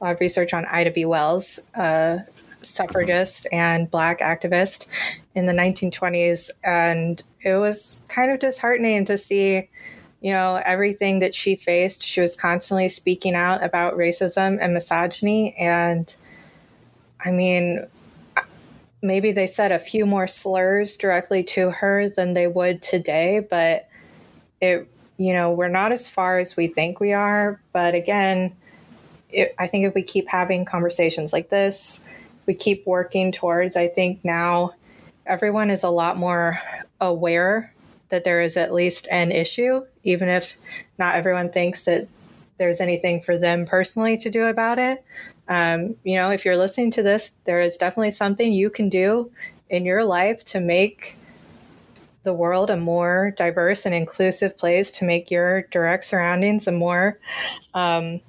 a 0.00 0.04
lot 0.04 0.14
of 0.14 0.20
research 0.20 0.54
on 0.54 0.64
Ida 0.66 0.92
B. 0.92 1.04
Wells, 1.04 1.70
a 1.74 2.20
suffragist 2.62 3.46
and 3.52 3.90
black 3.90 4.20
activist 4.20 4.86
in 5.34 5.46
the 5.46 5.52
1920s. 5.52 6.50
And 6.64 7.22
it 7.40 7.56
was 7.56 8.02
kind 8.08 8.30
of 8.30 8.38
disheartening 8.38 9.04
to 9.06 9.16
see, 9.16 9.68
you 10.20 10.32
know, 10.32 10.60
everything 10.64 11.20
that 11.20 11.34
she 11.34 11.54
faced. 11.54 12.02
She 12.02 12.20
was 12.20 12.36
constantly 12.36 12.88
speaking 12.88 13.34
out 13.34 13.62
about 13.62 13.96
racism 13.96 14.58
and 14.60 14.74
misogyny. 14.74 15.54
And 15.56 16.14
I 17.24 17.30
mean, 17.30 17.86
maybe 19.00 19.32
they 19.32 19.46
said 19.46 19.70
a 19.70 19.78
few 19.78 20.06
more 20.06 20.26
slurs 20.26 20.96
directly 20.96 21.44
to 21.44 21.70
her 21.70 22.08
than 22.08 22.34
they 22.34 22.48
would 22.48 22.82
today, 22.82 23.40
but 23.40 23.88
it, 24.60 24.88
you 25.16 25.32
know, 25.32 25.52
we're 25.52 25.68
not 25.68 25.92
as 25.92 26.08
far 26.08 26.38
as 26.38 26.56
we 26.56 26.66
think 26.66 26.98
we 26.98 27.12
are. 27.12 27.60
But 27.72 27.94
again, 27.94 28.56
it, 29.30 29.54
I 29.58 29.68
think 29.68 29.86
if 29.86 29.94
we 29.94 30.02
keep 30.02 30.28
having 30.28 30.64
conversations 30.64 31.32
like 31.32 31.48
this, 31.48 32.04
we 32.46 32.54
keep 32.54 32.86
working 32.86 33.30
towards, 33.30 33.76
I 33.76 33.88
think 33.88 34.24
now 34.24 34.72
everyone 35.26 35.70
is 35.70 35.84
a 35.84 35.90
lot 35.90 36.16
more 36.16 36.58
aware 37.00 37.72
that 38.08 38.24
there 38.24 38.40
is 38.40 38.56
at 38.56 38.72
least 38.72 39.08
an 39.10 39.32
issue, 39.32 39.84
even 40.04 40.28
if 40.28 40.58
not 40.98 41.14
everyone 41.14 41.50
thinks 41.50 41.82
that 41.84 42.08
there's 42.58 42.80
anything 42.80 43.20
for 43.20 43.38
them 43.38 43.66
personally 43.66 44.16
to 44.18 44.30
do 44.30 44.46
about 44.46 44.78
it. 44.78 45.04
Um, 45.48 45.96
you 46.04 46.16
know, 46.16 46.30
if 46.30 46.44
you're 46.44 46.56
listening 46.56 46.90
to 46.92 47.02
this, 47.02 47.32
there 47.44 47.60
is 47.60 47.76
definitely 47.76 48.10
something 48.10 48.52
you 48.52 48.70
can 48.70 48.88
do 48.88 49.30
in 49.70 49.84
your 49.84 50.04
life 50.04 50.44
to 50.46 50.60
make 50.60 51.16
the 52.22 52.32
world 52.34 52.68
a 52.68 52.76
more 52.76 53.32
diverse 53.36 53.86
and 53.86 53.94
inclusive 53.94 54.58
place, 54.58 54.90
to 54.90 55.04
make 55.04 55.30
your 55.30 55.62
direct 55.70 56.04
surroundings 56.04 56.66
a 56.66 56.72
more 56.72 57.18
um, 57.74 58.20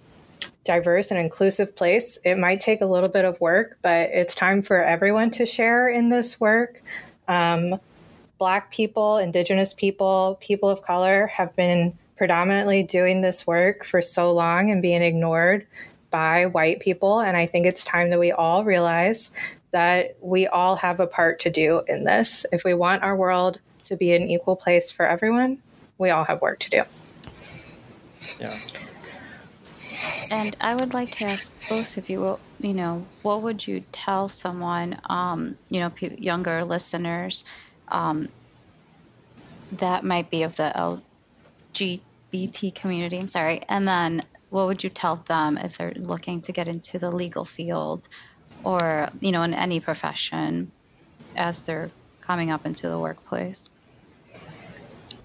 diverse 0.63 1.11
and 1.11 1.19
inclusive 1.19 1.75
place. 1.75 2.17
It 2.23 2.37
might 2.37 2.61
take 2.61 2.81
a 2.81 2.85
little 2.85 3.09
bit 3.09 3.25
of 3.25 3.41
work, 3.41 3.77
but 3.81 4.11
it's 4.11 4.35
time 4.35 4.61
for 4.61 4.81
everyone 4.81 5.31
to 5.31 5.45
share 5.45 5.89
in 5.89 6.09
this 6.09 6.39
work. 6.39 6.81
Um, 7.27 7.79
Black 8.39 8.71
people, 8.71 9.17
Indigenous 9.17 9.73
people, 9.73 10.38
people 10.41 10.69
of 10.69 10.82
color 10.82 11.28
have 11.28 11.56
been 11.56 11.97
predominantly 12.15 12.84
doing 12.84 13.21
this 13.21 13.45
work 13.45 13.86
for 13.86 14.02
so 14.02 14.32
long 14.32 14.71
and 14.71 14.82
being 14.82 15.02
ignored 15.02 15.67
by 16.10 16.47
white 16.47 16.80
people. 16.80 17.19
And 17.19 17.38
I 17.38 17.45
think 17.45 17.65
it's 17.65 17.86
time 17.86 18.10
that 18.10 18.19
we 18.19 18.32
all 18.32 18.63
realize 18.63 19.32
that 19.71 20.17
we 20.21 20.47
all 20.47 20.75
have 20.78 20.99
a 20.99 21.08
part 21.08 21.39
to 21.39 21.49
do 21.49 21.84
in 21.88 22.04
this. 22.04 22.45
If 22.52 22.63
we 22.63 22.73
want 22.73 23.04
our 23.04 23.15
world 23.15 23.60
to 23.84 23.95
be 23.95 24.13
an 24.13 24.28
equal 24.28 24.56
place 24.56 24.89
for 24.89 25.06
everyone, 25.06 25.60
we 25.97 26.10
all 26.10 26.23
have 26.23 26.41
work 26.41 26.60
to 26.60 26.69
do. 26.69 26.84
Yeah. 28.39 28.56
And 30.32 30.56
I 30.62 30.75
would 30.75 30.93
like 30.93 31.10
to 31.10 31.25
ask 31.25 31.54
both 31.69 31.97
of 31.97 32.10
you, 32.10 32.38
you 32.60 32.73
know, 32.73 33.06
what 33.21 33.41
would 33.41 33.65
you 33.65 33.84
tell 33.91 34.30
someone, 34.30 34.99
um, 35.06 35.58
you 35.69 35.80
know, 35.80 35.89
p- 35.89 36.15
younger 36.17 36.63
listeners 36.63 37.45
um, 37.89 38.30
that 39.73 40.04
might 40.04 40.30
be 40.30 40.43
of 40.43 40.56
the 40.56 40.71
LGBT 41.73 42.75
community? 42.75 43.17
I'm 43.17 43.28
sorry. 43.28 43.63
And 43.67 43.88
then 43.88 44.23
what 44.49 44.67
would 44.67 44.84
you 44.84 44.89
tell 44.89 45.17
them 45.28 45.58
if 45.58 45.78
they're 45.78 45.93
looking 45.95 46.41
to 46.41 46.52
get 46.52 46.67
into 46.67 46.99
the 46.99 47.12
legal 47.12 47.45
field 47.45 48.08
or, 48.63 49.10
you 49.19 49.32
know, 49.32 49.43
in 49.43 49.54
any 49.54 49.80
profession 49.80 50.71
as 51.36 51.63
they're 51.63 51.91
coming 52.21 52.52
up 52.52 52.65
into 52.65 52.89
the 52.89 52.99
workplace? 52.99 53.69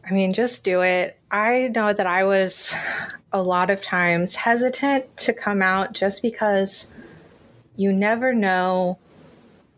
I 0.07 0.13
mean, 0.13 0.35
just 0.35 0.65
do 0.65 0.83
it. 0.83 1.19
I 1.31 1.69
know 1.75 1.93
that 1.93 2.07
I 2.07 2.25
was 2.25 2.75
a 3.33 3.43
lot 3.43 3.71
of 3.71 3.83
times 3.83 4.37
hesitant 4.37 5.17
to 5.19 5.33
come 5.33 5.63
out 5.63 5.95
just 5.95 6.21
because 6.21 6.93
you 7.77 7.93
never 7.93 8.35
know. 8.35 8.99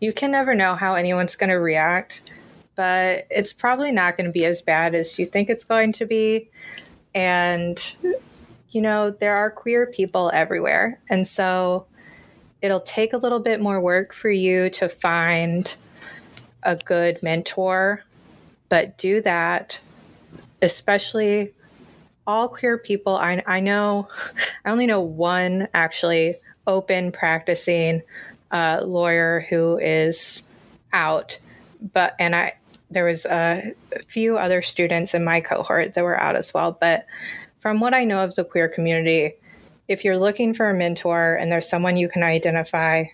You 0.01 0.13
can 0.13 0.33
never 0.33 0.55
know 0.55 0.75
how 0.75 0.95
anyone's 0.95 1.37
going 1.37 1.51
to 1.51 1.57
react, 1.57 2.33
but 2.77 3.27
it's 3.31 3.53
probably 3.53 3.91
not 3.91 4.17
going 4.17 4.27
to 4.27 4.33
be 4.33 4.45
as 4.45 4.63
bad 4.63 4.95
as 4.95 5.19
you 5.19 5.27
think 5.27 5.51
it's 5.51 5.65
going 5.65 5.93
to 5.95 6.07
be. 6.07 6.51
And, 7.15 7.95
you 8.71 8.83
know, 8.83 9.11
there 9.11 9.37
are 9.37 9.51
queer 9.51 9.87
people 9.87 10.31
everywhere. 10.33 11.01
And 11.09 11.27
so 11.27 11.87
it'll 12.63 12.81
take 12.81 13.13
a 13.13 13.19
little 13.19 13.41
bit 13.41 13.61
more 13.61 13.81
work 13.81 14.13
for 14.13 14.31
you 14.31 14.71
to 14.71 14.89
find 14.89 15.75
a 16.63 16.77
good 16.77 17.23
mentor, 17.23 18.05
but 18.69 18.99
do 18.99 19.21
that 19.23 19.81
especially 20.63 21.55
all 22.27 22.49
queer 22.49 22.79
people. 22.79 23.17
I, 23.17 23.43
I 23.47 23.61
know, 23.61 24.09
I 24.65 24.71
only 24.71 24.87
know 24.87 25.01
one 25.01 25.69
actually 25.75 26.37
open 26.67 27.13
practicing 27.13 28.03
uh, 28.51 28.83
lawyer 28.85 29.47
who 29.49 29.79
is 29.79 30.43
out, 30.93 31.39
but 31.93 32.15
and 32.19 32.35
I 32.35 32.55
there 32.91 33.05
was 33.05 33.27
a 33.27 33.73
few 34.07 34.37
other 34.39 34.63
students 34.63 35.15
in 35.15 35.25
my 35.25 35.41
cohort 35.41 35.95
that 35.95 36.05
were 36.05 36.21
out 36.21 36.37
as 36.37 36.55
well. 36.55 36.73
But 36.73 37.07
from 37.59 37.81
what 37.81 37.95
I 37.95 38.05
know 38.05 38.23
of 38.23 38.35
the 38.35 38.45
queer 38.45 38.69
community, 38.69 39.35
if 39.89 40.05
you're 40.05 40.19
looking 40.19 40.55
for 40.55 40.71
a 40.71 40.75
mentor 40.75 41.35
and 41.35 41.51
there's 41.51 41.69
someone 41.69 41.97
you 41.97 42.09
can 42.09 42.23
identify, 42.23 43.05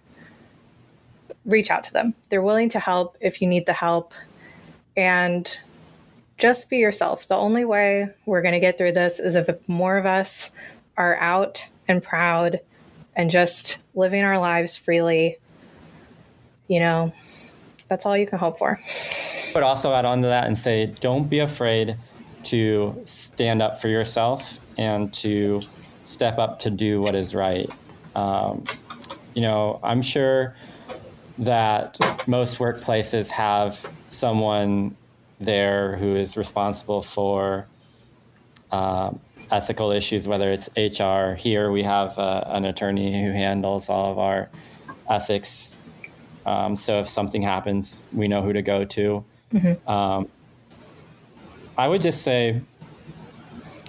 reach 1.44 1.70
out 1.70 1.84
to 1.84 1.92
them. 1.92 2.14
They're 2.28 2.42
willing 2.42 2.68
to 2.70 2.78
help 2.78 3.16
if 3.20 3.40
you 3.40 3.48
need 3.48 3.66
the 3.66 3.72
help. 3.72 4.14
And 4.96 5.58
just 6.36 6.68
be 6.68 6.78
yourself. 6.78 7.26
The 7.26 7.36
only 7.36 7.64
way 7.64 8.08
we're 8.26 8.42
going 8.42 8.54
to 8.54 8.60
get 8.60 8.76
through 8.76 8.92
this 8.92 9.20
is 9.20 9.36
if 9.36 9.68
more 9.68 9.96
of 9.96 10.06
us 10.06 10.52
are 10.96 11.16
out 11.16 11.66
and 11.88 12.02
proud 12.02 12.60
and 13.14 13.30
just 13.30 13.78
living 13.94 14.24
our 14.24 14.38
lives 14.38 14.76
freely 14.76 15.38
you 16.72 16.80
know, 16.80 17.12
that's 17.88 18.06
all 18.06 18.16
you 18.16 18.26
can 18.26 18.38
hope 18.38 18.58
for. 18.58 18.78
But 19.54 19.62
also 19.62 19.92
add 19.92 20.04
on 20.04 20.22
to 20.22 20.28
that 20.28 20.46
and 20.46 20.56
say, 20.56 20.86
don't 20.86 21.28
be 21.28 21.40
afraid 21.40 21.96
to 22.44 23.02
stand 23.06 23.62
up 23.62 23.80
for 23.80 23.88
yourself 23.88 24.58
and 24.76 25.12
to 25.14 25.60
step 26.04 26.38
up 26.38 26.60
to 26.60 26.70
do 26.70 27.00
what 27.00 27.14
is 27.14 27.34
right. 27.34 27.70
Um, 28.14 28.64
you 29.34 29.42
know, 29.42 29.80
I'm 29.82 30.02
sure 30.02 30.54
that 31.38 31.98
most 32.26 32.58
workplaces 32.58 33.30
have 33.30 33.74
someone 34.08 34.96
there 35.40 35.96
who 35.96 36.14
is 36.16 36.36
responsible 36.36 37.02
for 37.02 37.66
uh, 38.70 39.12
ethical 39.50 39.90
issues, 39.90 40.26
whether 40.26 40.50
it's 40.50 40.68
HR. 40.76 41.34
Here 41.34 41.70
we 41.70 41.82
have 41.82 42.18
uh, 42.18 42.44
an 42.46 42.64
attorney 42.64 43.24
who 43.24 43.32
handles 43.32 43.88
all 43.88 44.12
of 44.12 44.18
our 44.18 44.48
ethics. 45.08 45.78
Um, 46.46 46.76
so 46.76 47.00
if 47.00 47.08
something 47.08 47.42
happens, 47.42 48.04
we 48.12 48.28
know 48.28 48.42
who 48.42 48.52
to 48.52 48.62
go 48.62 48.84
to. 48.84 49.24
Mm-hmm. 49.52 49.88
Um, 49.88 50.28
I 51.76 51.88
would 51.88 52.00
just 52.00 52.22
say, 52.22 52.60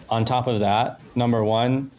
on 0.09 0.25
top 0.25 0.47
of 0.47 0.59
that, 0.59 1.01
number 1.15 1.43
one, 1.43 1.91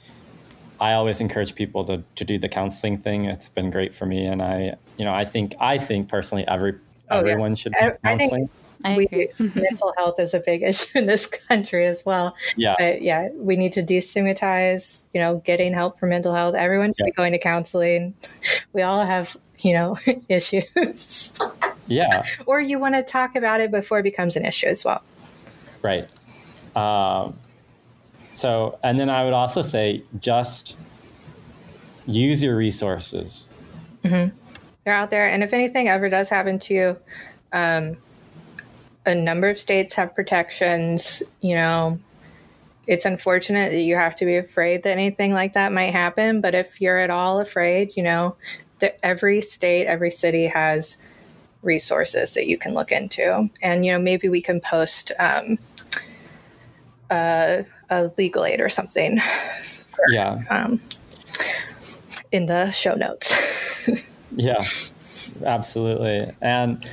I 0.80 0.94
always 0.94 1.20
encourage 1.20 1.54
people 1.54 1.84
to, 1.86 2.02
to 2.16 2.24
do 2.24 2.38
the 2.38 2.48
counseling 2.48 2.98
thing. 2.98 3.26
It's 3.26 3.48
been 3.48 3.70
great 3.70 3.94
for 3.94 4.06
me, 4.06 4.26
and 4.26 4.42
I, 4.42 4.74
you 4.96 5.04
know, 5.04 5.14
I 5.14 5.24
think 5.24 5.54
I 5.60 5.78
think 5.78 6.08
personally 6.08 6.46
every 6.46 6.74
oh, 7.10 7.18
everyone 7.18 7.52
yeah. 7.52 7.54
should 7.56 7.74
do 7.80 7.92
counseling. 8.02 8.48
I 8.84 8.96
we, 8.96 9.28
mental 9.54 9.94
health 9.96 10.20
is 10.20 10.34
a 10.34 10.40
big 10.40 10.62
issue 10.62 10.98
in 10.98 11.06
this 11.06 11.26
country 11.26 11.86
as 11.86 12.02
well. 12.04 12.36
Yeah, 12.56 12.74
but 12.78 13.02
yeah, 13.02 13.28
we 13.34 13.56
need 13.56 13.72
to 13.74 13.82
destigmatize. 13.82 15.04
You 15.12 15.20
know, 15.20 15.36
getting 15.44 15.72
help 15.72 15.98
for 15.98 16.06
mental 16.06 16.34
health. 16.34 16.54
Everyone 16.54 16.90
should 16.90 17.06
yeah. 17.06 17.06
be 17.06 17.12
going 17.12 17.32
to 17.32 17.38
counseling. 17.38 18.14
We 18.72 18.82
all 18.82 19.06
have 19.06 19.36
you 19.60 19.72
know 19.72 19.96
issues. 20.28 21.38
Yeah, 21.86 22.24
or 22.46 22.60
you 22.60 22.78
want 22.78 22.94
to 22.94 23.02
talk 23.02 23.36
about 23.36 23.60
it 23.60 23.70
before 23.70 24.00
it 24.00 24.04
becomes 24.04 24.36
an 24.36 24.44
issue 24.44 24.66
as 24.66 24.84
well. 24.84 25.02
Right. 25.82 26.08
Um, 26.76 27.36
so, 28.34 28.78
and 28.82 28.98
then 28.98 29.10
I 29.10 29.24
would 29.24 29.32
also 29.32 29.62
say 29.62 30.02
just 30.18 30.76
use 32.06 32.42
your 32.42 32.56
resources. 32.56 33.48
Mm-hmm. 34.02 34.36
They're 34.84 34.94
out 34.94 35.10
there. 35.10 35.28
And 35.28 35.42
if 35.42 35.52
anything 35.52 35.88
ever 35.88 36.08
does 36.08 36.28
happen 36.28 36.58
to 36.60 36.74
you, 36.74 36.96
um, 37.52 37.96
a 39.06 39.14
number 39.14 39.48
of 39.48 39.58
states 39.58 39.94
have 39.94 40.14
protections. 40.14 41.22
You 41.40 41.54
know, 41.54 41.98
it's 42.86 43.04
unfortunate 43.04 43.70
that 43.72 43.80
you 43.80 43.96
have 43.96 44.14
to 44.16 44.24
be 44.24 44.36
afraid 44.36 44.82
that 44.82 44.90
anything 44.90 45.32
like 45.32 45.54
that 45.54 45.72
might 45.72 45.92
happen. 45.92 46.40
But 46.40 46.54
if 46.54 46.80
you're 46.80 46.98
at 46.98 47.10
all 47.10 47.40
afraid, 47.40 47.96
you 47.96 48.02
know, 48.02 48.36
that 48.80 48.98
every 49.02 49.40
state, 49.40 49.86
every 49.86 50.10
city 50.10 50.46
has 50.46 50.98
resources 51.64 52.34
that 52.34 52.46
you 52.46 52.58
can 52.58 52.74
look 52.74 52.92
into. 52.92 53.48
And, 53.62 53.84
you 53.84 53.92
know, 53.92 53.98
maybe 53.98 54.28
we 54.28 54.40
can 54.40 54.60
post 54.60 55.12
um, 55.18 55.58
a, 57.10 57.64
a 57.90 58.10
legal 58.16 58.44
aid 58.44 58.60
or 58.60 58.68
something. 58.68 59.20
For, 59.20 60.04
yeah. 60.10 60.40
Um, 60.50 60.80
in 62.32 62.46
the 62.46 62.70
show 62.72 62.94
notes. 62.94 63.88
yeah, 64.36 64.62
absolutely. 65.44 66.32
And, 66.42 66.84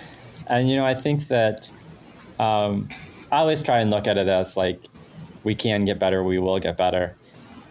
and, 0.47 0.69
you 0.69 0.75
know, 0.75 0.85
I 0.85 0.93
think 0.93 1.27
that 1.29 1.71
um, 2.39 2.89
I 3.31 3.37
always 3.37 3.61
try 3.61 3.79
and 3.79 3.89
look 3.89 4.07
at 4.07 4.17
it 4.17 4.27
as 4.27 4.55
like, 4.55 4.79
we 5.43 5.55
can 5.55 5.85
get 5.85 5.97
better, 5.97 6.23
we 6.23 6.37
will 6.37 6.59
get 6.59 6.77
better. 6.77 7.15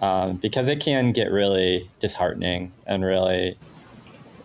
Um, 0.01 0.37
because 0.37 0.69
it 0.69 0.81
can 0.81 1.13
get 1.13 1.31
really 1.31 1.89
disheartening 2.01 2.73
and 2.87 3.05
really, 3.05 3.57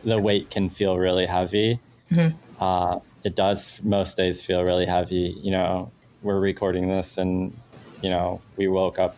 the 0.06 0.20
weight 0.20 0.52
can 0.52 0.70
feel 0.70 0.98
really 0.98 1.26
heavy. 1.26 1.80
Mm-hmm. 2.12 2.38
Uh, 2.60 3.00
it 3.24 3.36
does 3.36 3.82
most 3.84 4.18
days 4.18 4.46
feel 4.46 4.64
really 4.64 4.86
heavy. 4.86 5.38
You 5.42 5.52
know, 5.52 5.92
we're 6.22 6.40
recording 6.40 6.88
this 6.88 7.18
and 7.18 7.54
you 8.02 8.10
know, 8.10 8.42
we 8.56 8.68
woke 8.68 9.00
up 9.00 9.16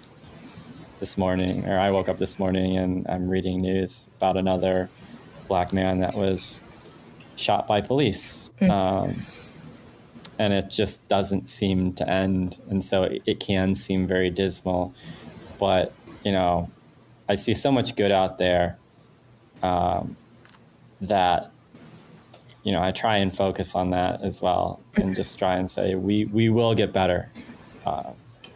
this 0.99 1.17
morning, 1.17 1.65
or 1.67 1.77
I 1.77 1.91
woke 1.91 2.09
up 2.09 2.17
this 2.17 2.39
morning 2.39 2.77
and 2.77 3.05
I'm 3.07 3.29
reading 3.29 3.57
news 3.57 4.09
about 4.17 4.37
another 4.37 4.89
black 5.47 5.73
man 5.73 5.99
that 5.99 6.15
was 6.15 6.61
shot 7.35 7.67
by 7.67 7.81
police. 7.81 8.49
Mm. 8.61 8.69
Um, 8.69 9.15
and 10.39 10.53
it 10.53 10.69
just 10.69 11.07
doesn't 11.07 11.49
seem 11.49 11.93
to 11.95 12.09
end. 12.09 12.59
And 12.69 12.83
so 12.83 13.03
it, 13.03 13.23
it 13.25 13.39
can 13.39 13.75
seem 13.75 14.07
very 14.07 14.29
dismal. 14.29 14.93
But, 15.59 15.93
you 16.23 16.31
know, 16.31 16.69
I 17.27 17.35
see 17.35 17.55
so 17.55 17.71
much 17.71 17.95
good 17.95 18.11
out 18.11 18.37
there 18.37 18.77
um, 19.63 20.15
that 21.01 21.51
you 22.67 22.73
know, 22.73 22.83
I 22.83 22.91
try 22.91 23.15
and 23.15 23.33
focus 23.33 23.75
on 23.75 23.91
that 23.91 24.21
as 24.23 24.41
well, 24.41 24.81
and 24.95 25.15
just 25.15 25.39
try 25.39 25.55
and 25.55 25.71
say 25.71 25.95
we 25.95 26.25
we 26.25 26.49
will 26.49 26.75
get 26.75 26.91
better. 26.91 27.29
Uh, 27.85 28.11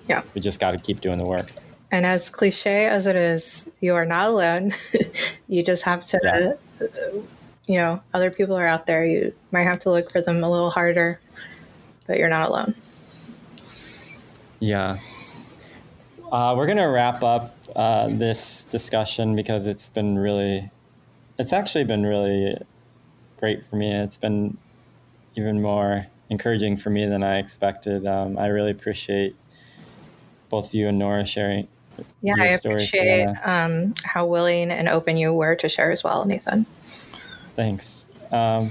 yeah. 0.10 0.22
We 0.34 0.42
just 0.42 0.60
got 0.60 0.72
to 0.72 0.78
keep 0.78 1.00
doing 1.00 1.18
the 1.18 1.26
work. 1.26 1.48
And 1.92 2.06
as 2.06 2.30
cliche 2.30 2.88
as 2.88 3.08
it 3.08 3.16
is, 3.16 3.70
you 3.80 3.96
are 3.96 4.04
not 4.04 4.28
alone. 4.28 4.74
you 5.48 5.64
just 5.64 5.84
have 5.84 6.04
to, 6.08 6.20
yeah. 6.22 6.88
you 7.68 7.78
know, 7.78 8.02
other 8.14 8.32
people 8.32 8.58
are 8.58 8.68
out 8.68 8.86
there. 8.86 9.06
You 9.06 9.34
might 9.54 9.64
have 9.64 9.80
to 9.80 9.90
look 9.90 10.12
for 10.12 10.22
them 10.22 10.44
a 10.44 10.52
little 10.52 10.72
harder, 10.72 11.22
but 12.06 12.18
you're 12.18 12.28
not 12.28 12.50
alone. 12.50 12.76
Yeah. 14.60 14.98
Uh, 16.30 16.54
we're 16.58 16.66
going 16.66 16.80
to 16.80 16.84
wrap 16.84 17.24
up 17.24 17.56
uh, 17.78 18.10
this 18.10 18.66
discussion 18.66 19.38
because 19.38 19.68
it's 19.68 19.88
been 19.88 20.20
really, 20.20 20.70
it's 21.40 21.54
actually 21.54 21.86
been 21.86 22.06
really 22.06 22.58
great 23.42 23.66
for 23.66 23.76
me. 23.76 23.92
It's 23.92 24.18
been 24.18 24.58
even 25.36 25.62
more 25.62 26.08
encouraging 26.30 26.78
for 26.78 26.90
me 26.90 27.06
than 27.06 27.24
I 27.24 27.40
expected. 27.40 28.06
Um, 28.06 28.38
I 28.38 28.48
really 28.48 28.72
appreciate 28.72 29.36
both 30.50 30.74
you 30.74 30.88
and 30.88 30.98
Nora 30.98 31.26
sharing. 31.26 31.68
Yeah, 32.22 32.36
I 32.40 32.46
appreciate 32.48 33.28
um, 33.44 33.94
how 34.06 34.26
willing 34.26 34.72
and 34.72 34.88
open 34.88 35.18
you 35.18 35.34
were 35.34 35.56
to 35.56 35.68
share 35.68 35.92
as 35.92 36.04
well, 36.04 36.24
Nathan. 36.26 36.66
Thanks. 37.56 38.08
Um, 38.32 38.70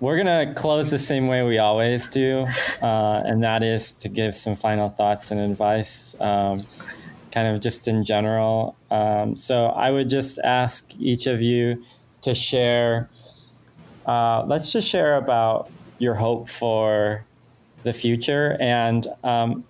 we're 0.00 0.16
going 0.16 0.46
to 0.48 0.54
close 0.54 0.90
the 0.90 0.98
same 0.98 1.26
way 1.26 1.42
we 1.42 1.58
always 1.58 2.08
do, 2.08 2.46
uh, 2.80 3.22
and 3.24 3.42
that 3.44 3.62
is 3.62 3.92
to 3.98 4.08
give 4.08 4.34
some 4.34 4.56
final 4.56 4.88
thoughts 4.88 5.30
and 5.30 5.40
advice, 5.40 6.16
um, 6.20 6.64
kind 7.30 7.54
of 7.54 7.60
just 7.60 7.88
in 7.88 8.04
general. 8.04 8.74
Um, 8.90 9.36
so 9.36 9.66
I 9.66 9.90
would 9.90 10.08
just 10.08 10.38
ask 10.42 10.90
each 10.98 11.26
of 11.26 11.42
you 11.42 11.82
to 12.22 12.34
share. 12.34 13.10
Uh, 14.06 14.44
let's 14.46 14.72
just 14.72 14.88
share 14.88 15.16
about 15.16 15.70
your 15.98 16.14
hope 16.14 16.48
for 16.48 17.24
the 17.84 17.92
future 17.92 18.56
and 18.60 19.06
um, 19.24 19.64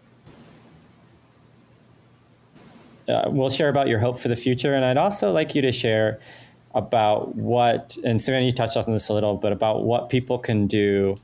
uh, 3.09 3.25
we'll 3.27 3.51
share 3.51 3.69
about 3.69 3.89
your 3.89 3.99
hope 3.99 4.19
for 4.19 4.29
the 4.29 4.37
future. 4.37 4.75
And 4.75 4.85
I'd 4.85 4.97
also 4.97 5.33
like 5.33 5.55
you 5.55 5.63
to 5.63 5.73
share 5.73 6.19
about 6.75 7.35
what, 7.35 7.97
and 8.05 8.21
Savannah, 8.21 8.47
you 8.47 8.53
touched 8.53 8.77
on 8.77 8.85
this 8.93 9.09
a 9.09 9.15
little, 9.15 9.37
but 9.37 9.53
about 9.53 9.85
what 9.85 10.09
people 10.09 10.39
can 10.39 10.67
do 10.67 11.17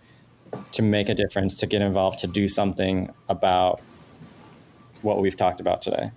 to 0.73 0.83
make 0.83 1.09
a 1.09 1.15
difference, 1.15 1.57
to 1.57 1.67
get 1.67 1.83
involved, 1.83 2.19
to 2.21 2.27
do 2.27 2.49
something 2.49 3.13
about 3.29 3.81
what 5.03 5.21
we've 5.21 5.37
talked 5.37 5.61
about 5.61 5.81
today. 5.83 6.11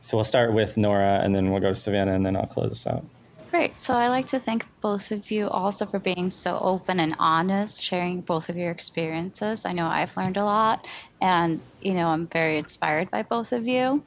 So 0.00 0.16
we'll 0.16 0.24
start 0.24 0.52
with 0.52 0.76
Nora, 0.76 1.20
and 1.22 1.34
then 1.34 1.50
we'll 1.50 1.60
go 1.60 1.68
to 1.68 1.74
Savannah, 1.74 2.12
and 2.12 2.26
then 2.26 2.36
I'll 2.36 2.46
close 2.46 2.72
us 2.72 2.86
out. 2.86 3.04
Great. 3.52 3.80
So 3.82 3.94
I 3.96 4.08
like 4.10 4.26
to 4.28 4.40
thank 4.40 4.66
both 4.82 5.12
of 5.12 5.30
you 5.30 5.48
also 5.48 5.86
for 5.86 6.00
being 6.00 6.30
so 6.30 6.58
open 6.58 7.00
and 7.00 7.16
honest, 7.20 7.84
sharing 7.84 8.22
both 8.22 8.50
of 8.50 8.56
your 8.58 8.72
experiences. 8.72 9.66
I 9.66 9.74
know 9.74 9.88
I've 9.88 10.16
learned 10.18 10.38
a 10.38 10.44
lot, 10.44 10.88
and 11.22 11.62
you 11.80 11.94
know 11.94 12.08
I'm 12.08 12.28
very 12.28 12.58
inspired 12.58 13.10
by 13.12 13.24
both 13.24 13.52
of 13.52 13.68
you. 13.68 14.02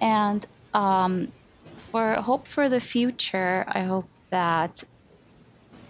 And 0.00 0.46
um, 0.74 1.32
for 1.92 2.14
hope 2.16 2.48
for 2.48 2.68
the 2.70 2.80
future, 2.80 3.64
I 3.68 3.82
hope 3.84 4.10
that 4.32 4.82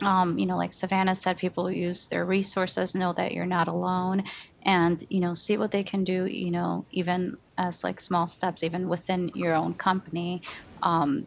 um, 0.04 0.38
you 0.38 0.46
know, 0.46 0.56
like 0.56 0.72
Savannah 0.72 1.16
said, 1.16 1.38
people 1.38 1.70
use 1.70 2.08
their 2.08 2.24
resources, 2.26 2.94
know 2.94 3.12
that 3.12 3.32
you're 3.32 3.46
not 3.46 3.68
alone, 3.68 4.24
and 4.64 5.02
you 5.10 5.20
know, 5.20 5.34
see 5.34 5.56
what 5.58 5.70
they 5.70 5.84
can 5.84 6.04
do. 6.04 6.26
You 6.26 6.50
know, 6.50 6.86
even 6.90 7.36
as 7.58 7.84
like 7.84 8.00
small 8.00 8.28
steps, 8.28 8.64
even 8.64 8.88
within 8.88 9.30
your 9.34 9.54
own 9.54 9.74
company. 9.74 10.42
Um, 10.82 11.26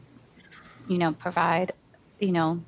you 0.88 0.98
know, 0.98 1.14
provide, 1.14 1.74
you 2.20 2.32
know, 2.32 2.62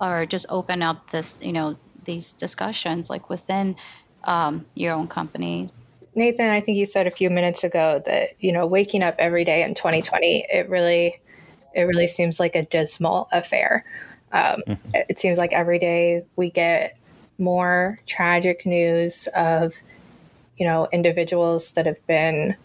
or 0.00 0.26
just 0.26 0.46
open 0.48 0.82
up 0.82 1.10
this, 1.10 1.42
you 1.42 1.52
know, 1.52 1.76
these 2.04 2.32
discussions 2.32 3.08
like 3.08 3.28
within 3.28 3.76
um, 4.24 4.66
your 4.74 4.92
own 4.94 5.08
company. 5.08 5.68
Nathan, 6.14 6.50
I 6.50 6.60
think 6.60 6.76
you 6.76 6.86
said 6.86 7.06
a 7.06 7.10
few 7.10 7.30
minutes 7.30 7.64
ago 7.64 8.02
that 8.04 8.30
you 8.38 8.52
know 8.52 8.66
waking 8.66 9.02
up 9.02 9.14
every 9.18 9.44
day 9.44 9.62
in 9.62 9.74
2020, 9.74 10.46
it 10.52 10.68
really, 10.68 11.20
it 11.74 11.82
really 11.82 12.06
seems 12.06 12.38
like 12.38 12.54
a 12.54 12.64
dismal 12.64 13.28
affair. 13.32 13.84
Um, 14.32 14.62
mm-hmm. 14.66 14.90
It 15.08 15.18
seems 15.18 15.38
like 15.38 15.52
every 15.52 15.78
day 15.78 16.24
we 16.36 16.50
get 16.50 16.98
more 17.38 17.98
tragic 18.06 18.64
news 18.66 19.28
of, 19.34 19.74
you 20.56 20.66
know, 20.66 20.88
individuals 20.92 21.72
that 21.72 21.86
have 21.86 22.04
been 22.06 22.56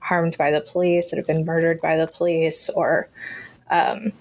harmed 0.00 0.36
by 0.38 0.50
the 0.50 0.60
police, 0.60 1.10
that 1.10 1.16
have 1.16 1.26
been 1.26 1.44
murdered 1.44 1.80
by 1.80 1.96
the 1.96 2.06
police, 2.06 2.70
or 2.70 3.08
um, 3.70 4.12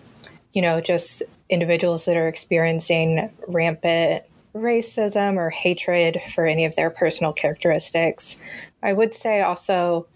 you 0.53 0.61
know, 0.61 0.79
just 0.81 1.23
individuals 1.49 2.05
that 2.05 2.15
are 2.15 2.27
experiencing 2.27 3.31
rampant 3.47 4.23
racism 4.55 5.37
or 5.37 5.49
hatred 5.49 6.21
for 6.33 6.45
any 6.45 6.65
of 6.65 6.75
their 6.75 6.89
personal 6.89 7.33
characteristics. 7.33 8.41
I 8.81 8.93
would 8.93 9.13
say 9.13 9.41
also, 9.41 10.07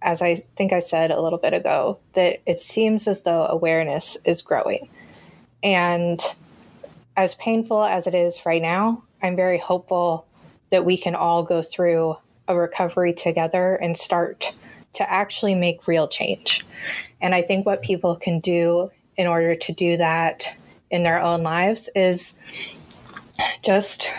as 0.00 0.22
I 0.22 0.36
think 0.56 0.72
I 0.72 0.80
said 0.80 1.10
a 1.10 1.20
little 1.20 1.38
bit 1.38 1.52
ago, 1.52 1.98
that 2.14 2.40
it 2.46 2.60
seems 2.60 3.06
as 3.06 3.22
though 3.22 3.46
awareness 3.46 4.16
is 4.24 4.42
growing. 4.42 4.88
And 5.62 6.20
as 7.16 7.34
painful 7.36 7.84
as 7.84 8.06
it 8.06 8.14
is 8.14 8.44
right 8.44 8.62
now, 8.62 9.02
I'm 9.22 9.36
very 9.36 9.58
hopeful 9.58 10.26
that 10.70 10.84
we 10.84 10.96
can 10.96 11.14
all 11.14 11.42
go 11.42 11.62
through 11.62 12.16
a 12.48 12.56
recovery 12.56 13.12
together 13.12 13.76
and 13.76 13.96
start 13.96 14.54
to 14.94 15.10
actually 15.10 15.54
make 15.54 15.88
real 15.88 16.08
change. 16.08 16.64
And 17.20 17.34
I 17.34 17.42
think 17.42 17.64
what 17.66 17.82
people 17.82 18.16
can 18.16 18.40
do 18.40 18.90
in 19.16 19.26
order 19.26 19.54
to 19.54 19.72
do 19.72 19.96
that 19.96 20.56
in 20.90 21.02
their 21.02 21.20
own 21.20 21.42
lives 21.42 21.88
is 21.94 22.38
just 23.62 24.10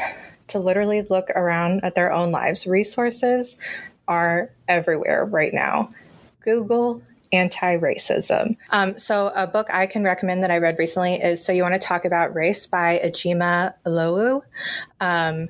to 0.48 0.60
literally 0.60 1.02
look 1.04 1.30
around 1.32 1.84
at 1.84 1.96
their 1.96 2.12
own 2.12 2.32
lives. 2.32 2.68
Resources 2.68 3.60
are 4.08 4.52
everywhere 4.68 5.26
right 5.26 5.54
now. 5.54 5.94
Google 6.42 7.02
anti 7.32 7.78
racism. 7.78 8.56
Um, 8.72 8.98
so, 9.00 9.32
a 9.36 9.48
book 9.48 9.68
I 9.74 9.88
can 9.88 10.04
recommend 10.04 10.44
that 10.44 10.52
I 10.52 10.60
read 10.60 10.78
recently 10.78 11.16
is 11.16 11.44
So 11.44 11.52
You 11.52 11.64
Want 11.64 11.74
to 11.74 11.80
Talk 11.80 12.06
About 12.06 12.36
Race 12.36 12.68
by 12.68 13.02
Ijeoma 13.04 13.74
Oluo. 13.86 14.44
Um, 15.02 15.50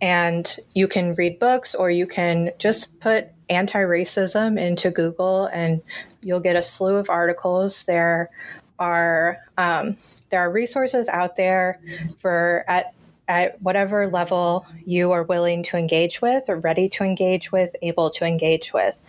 and 0.00 0.56
you 0.74 0.86
can 0.86 1.14
read 1.14 1.40
books 1.40 1.74
or 1.74 1.90
you 1.90 2.06
can 2.06 2.52
just 2.58 3.00
put 3.00 3.28
anti 3.48 3.80
racism 3.80 4.58
into 4.58 4.90
Google 4.90 5.46
and 5.46 5.82
you'll 6.22 6.40
get 6.40 6.56
a 6.56 6.62
slew 6.62 6.96
of 6.96 7.10
articles. 7.10 7.86
There 7.86 8.30
are 8.78 9.38
um, 9.56 9.96
there 10.30 10.40
are 10.40 10.50
resources 10.50 11.08
out 11.08 11.36
there 11.36 11.80
for 12.18 12.64
at 12.68 12.94
at 13.28 13.60
whatever 13.60 14.06
level 14.08 14.66
you 14.86 15.12
are 15.12 15.22
willing 15.22 15.62
to 15.62 15.76
engage 15.76 16.22
with 16.22 16.44
or 16.48 16.56
ready 16.56 16.88
to 16.88 17.04
engage 17.04 17.52
with, 17.52 17.76
able 17.82 18.08
to 18.08 18.24
engage 18.24 18.72
with. 18.72 19.02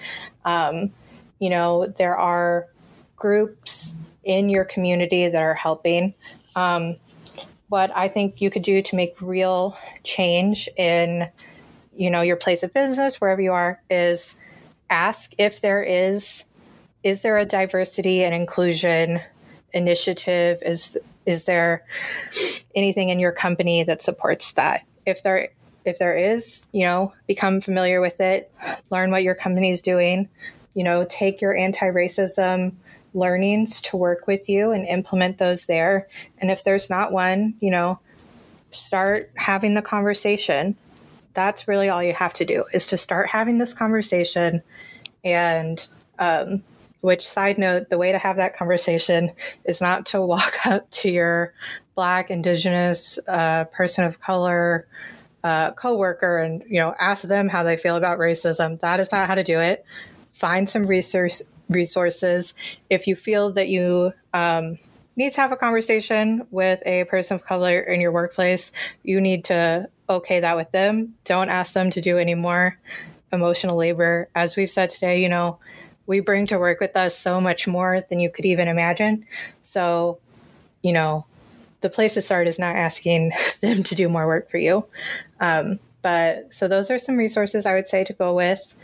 Um, 0.44 0.92
you 1.40 1.50
know, 1.50 1.88
there 1.98 2.18
are 2.18 2.68
groups 3.16 3.98
in 4.24 4.50
your 4.50 4.66
community 4.66 5.30
that 5.30 5.42
are 5.42 5.54
helping. 5.54 6.14
Um, 6.56 6.98
what 7.70 7.96
I 7.96 8.08
think 8.08 8.42
you 8.42 8.50
could 8.50 8.64
do 8.64 8.82
to 8.82 8.96
make 8.96 9.22
real 9.22 9.78
change 10.04 10.68
in, 10.76 11.30
you 12.00 12.10
know, 12.10 12.22
your 12.22 12.38
place 12.38 12.64
of 12.64 12.74
business, 12.74 13.20
wherever 13.20 13.42
you 13.42 13.52
are, 13.52 13.82
is 13.90 14.40
ask 14.90 15.34
if 15.38 15.60
there 15.60 15.84
is 15.84 16.46
is 17.04 17.22
there 17.22 17.38
a 17.38 17.46
diversity 17.46 18.24
and 18.24 18.34
inclusion 18.34 19.20
initiative? 19.74 20.64
Is 20.66 20.98
is 21.26 21.44
there 21.44 21.84
anything 22.74 23.10
in 23.10 23.20
your 23.20 23.34
company 23.34 23.84
that 23.84 24.02
supports 24.02 24.54
that? 24.54 24.86
If 25.06 25.24
there 25.24 25.50
if 25.84 26.00
there 26.00 26.16
is, 26.16 26.68
you 26.72 26.86
know, 26.86 27.14
become 27.28 27.60
familiar 27.60 28.00
with 28.00 28.22
it, 28.22 28.50
learn 28.92 29.12
what 29.12 29.24
your 29.24 29.36
company 29.36 29.70
is 29.70 29.82
doing, 29.82 30.30
you 30.76 30.86
know, 30.86 31.06
take 31.10 31.42
your 31.42 31.56
anti-racism 31.56 32.74
learnings 33.14 33.82
to 33.82 33.98
work 33.98 34.26
with 34.26 34.48
you 34.48 34.72
and 34.72 34.86
implement 34.86 35.38
those 35.38 35.66
there. 35.66 36.08
And 36.38 36.50
if 36.50 36.64
there's 36.64 36.90
not 36.90 37.12
one, 37.12 37.56
you 37.60 37.72
know, 37.72 38.00
start 38.72 39.32
having 39.36 39.74
the 39.74 39.82
conversation. 39.82 40.78
That's 41.34 41.68
really 41.68 41.90
all 41.90 42.04
you 42.04 42.14
have 42.14 42.34
to 42.36 42.46
do 42.46 42.66
is 42.74 42.88
to 42.88 42.98
start 42.98 43.30
having 43.30 43.58
this 43.58 43.74
conversation 43.74 44.64
and 45.24 45.86
um, 46.18 46.64
which, 47.02 47.28
side 47.28 47.58
note, 47.58 47.90
the 47.90 47.98
way 47.98 48.12
to 48.12 48.18
have 48.18 48.36
that 48.38 48.56
conversation 48.56 49.32
is 49.64 49.80
not 49.80 50.06
to 50.08 50.22
walk 50.22 50.58
up 50.66 50.90
to 50.92 51.10
your 51.10 51.54
Black, 51.96 52.30
Indigenous, 52.30 53.20
uh, 53.28 53.66
person 53.66 54.06
of 54.06 54.20
color 54.20 54.88
uh, 55.44 55.72
coworker 55.72 56.40
and 56.40 56.64
you 56.68 56.80
know 56.80 56.94
ask 57.00 57.24
them 57.24 57.48
how 57.48 57.64
they 57.64 57.78
feel 57.78 57.96
about 57.96 58.20
racism. 58.20 58.80
That 58.82 59.00
is 59.00 59.12
not 59.12 59.28
how 59.28 59.36
to 59.36 59.44
do 59.44 59.60
it. 59.60 59.86
Find 60.34 60.70
some 60.70 60.86
resource 60.86 61.42
resources. 61.70 62.54
If 62.90 63.08
you 63.08 63.16
feel 63.16 63.52
that 63.54 63.70
you 63.70 64.14
um, 64.34 64.78
need 65.20 65.34
to 65.34 65.42
have 65.42 65.52
a 65.52 65.58
conversation 65.58 66.48
with 66.50 66.82
a 66.86 67.04
person 67.04 67.36
of 67.36 67.44
color 67.44 67.80
in 67.80 68.00
your 68.00 68.12
workplace, 68.12 68.72
you 69.04 69.20
need 69.20 69.44
to 69.46 69.88
okay 70.10 70.40
that 70.40 70.56
with 70.56 70.72
them. 70.72 71.14
Don't 71.26 71.50
ask 71.50 71.74
them 71.74 71.92
to 71.92 72.02
do 72.02 72.18
any 72.18 72.36
more 72.36 72.80
emotional 73.32 73.76
labor. 73.76 74.30
As 74.34 74.56
we've 74.56 74.72
said 74.72 74.90
today, 74.90 75.22
you 75.22 75.30
know, 75.30 75.60
we 76.08 76.22
bring 76.22 76.48
to 76.48 76.58
work 76.58 76.80
with 76.80 76.96
us 76.96 77.16
so 77.16 77.40
much 77.40 77.68
more 77.68 78.02
than 78.10 78.20
you 78.20 78.32
could 78.32 78.46
even 78.46 78.68
imagine. 78.68 79.26
So, 79.62 80.20
you 80.82 80.94
know, 80.94 81.26
the 81.82 81.90
place 81.90 82.16
to 82.16 82.22
start 82.22 82.48
is 82.48 82.58
not 82.58 82.78
asking 82.78 83.34
them 83.62 83.84
to 83.84 83.96
do 83.96 84.08
more 84.10 84.26
work 84.26 84.50
for 84.50 84.58
you. 84.58 84.86
Um, 85.42 85.80
but 86.02 86.54
so 86.54 86.70
those 86.70 86.90
are 86.90 86.98
some 86.98 87.18
resources 87.18 87.66
I 87.66 87.74
would 87.74 87.90
say 87.90 88.06
to 88.06 88.14
go 88.14 88.34
with. 88.34 88.76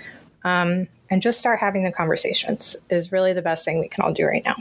Um, 0.44 0.90
and 1.10 1.22
just 1.22 1.40
start 1.40 1.60
having 1.60 1.84
the 1.84 1.92
conversations 1.92 2.76
is 2.90 3.12
really 3.12 3.32
the 3.32 3.42
best 3.42 3.64
thing 3.64 3.80
we 3.80 3.88
can 3.88 4.04
all 4.04 4.12
do 4.12 4.26
right 4.26 4.44
now. 4.44 4.56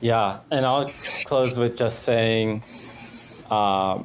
Yeah. 0.00 0.40
And 0.50 0.66
I'll 0.66 0.88
close 1.24 1.58
with 1.58 1.76
just 1.76 2.02
saying, 2.02 2.62
uh, 3.50 4.02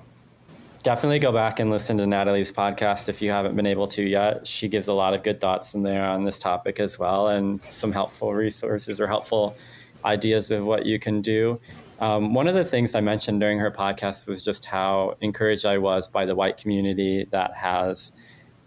definitely 0.84 1.20
go 1.20 1.32
back 1.32 1.60
and 1.60 1.70
listen 1.70 1.98
to 1.98 2.08
Natalie's 2.08 2.52
podcast 2.52 3.10
if 3.10 3.22
you 3.22 3.30
haven't 3.30 3.56
been 3.56 3.66
able 3.68 3.88
to 3.88 4.04
yet. 4.04 4.48
She 4.48 4.68
gives 4.68 4.88
a 4.88 4.94
lot 4.94 5.14
of 5.14 5.24
good 5.24 5.40
thoughts 5.40 5.76
in 5.76 5.84
there 5.84 6.06
on 6.06 6.24
this 6.26 6.40
topic 6.40 6.80
as 6.80 6.98
well, 6.98 7.28
and 7.28 7.62
some 7.64 7.92
helpful 7.92 8.34
resources 8.34 9.00
or 9.00 9.08
helpful 9.08 9.56
ideas 10.04 10.50
of 10.50 10.66
what 10.66 10.86
you 10.86 10.98
can 10.98 11.22
do. 11.22 11.60
Um, 12.00 12.34
one 12.34 12.48
of 12.48 12.56
the 12.56 12.64
things 12.64 12.96
I 12.96 13.02
mentioned 13.02 13.40
during 13.40 13.60
her 13.60 13.70
podcast 13.70 14.28
was 14.28 14.44
just 14.44 14.66
how 14.66 15.18
encouraged 15.22 15.68
I 15.68 15.78
was 15.78 16.08
by 16.08 16.26
the 16.26 16.34
white 16.34 16.58
community 16.58 17.26
that 17.30 17.54
has 17.54 18.14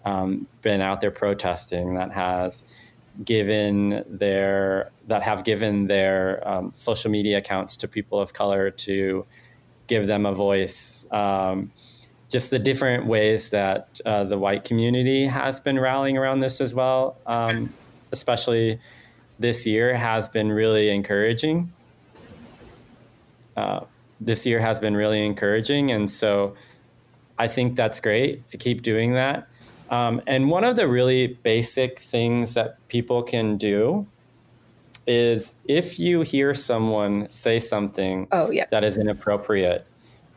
um, 0.04 0.46
been 0.62 0.80
out 0.80 1.00
there 1.00 1.10
protesting, 1.10 1.94
that 1.94 2.12
has 2.12 2.62
given 3.22 4.05
their 4.09 4.90
that 5.07 5.22
have 5.22 5.44
given 5.44 5.87
their 5.87 6.46
um, 6.48 6.72
social 6.72 7.11
media 7.11 7.38
accounts 7.38 7.77
to 7.79 7.88
people 7.88 8.18
of 8.18 8.33
color 8.33 8.70
to 8.70 9.24
give 9.87 10.07
them 10.07 10.27
a 10.27 10.33
voice. 10.33 11.07
Um, 11.12 11.70
just 12.31 12.50
the 12.50 12.59
different 12.59 13.07
ways 13.07 13.50
that 13.50 14.00
uh, 14.05 14.24
the 14.24 14.38
white 14.38 14.64
community 14.64 15.27
has 15.27 15.61
been 15.61 15.79
rallying 15.79 16.18
around 16.18 16.40
this 16.40 16.61
as 16.61 16.74
well, 16.74 17.16
um, 17.27 17.72
especially 18.12 18.81
this 19.38 19.66
year, 19.66 19.94
has 19.94 20.29
been 20.29 20.50
really 20.50 20.90
encouraging. 20.90 21.72
Uh, 23.57 23.81
this 24.20 24.46
year 24.46 24.59
has 24.59 24.81
been 24.81 24.96
really 24.96 25.24
encouraging. 25.24 25.90
And 25.90 26.11
so 26.11 26.55
I 27.38 27.46
think 27.46 27.77
that's 27.77 28.00
great. 28.00 28.42
Keep 28.59 28.83
doing 28.83 29.14
that. 29.14 29.48
Um, 29.94 30.22
and 30.26 30.50
one 30.50 30.64
of 30.64 30.76
the 30.76 30.88
really 30.88 31.38
basic 31.42 31.98
things 31.98 32.54
that 32.54 32.87
people 32.88 33.22
can 33.22 33.57
do 33.57 34.07
is 35.07 35.54
if 35.66 35.98
you 35.98 36.22
hear 36.22 36.54
someone 36.54 37.28
say 37.28 37.59
something 37.59 38.26
oh, 38.33 38.50
yes. 38.50 38.68
that 38.70 38.83
is 38.83 38.96
inappropriate, 38.96 39.87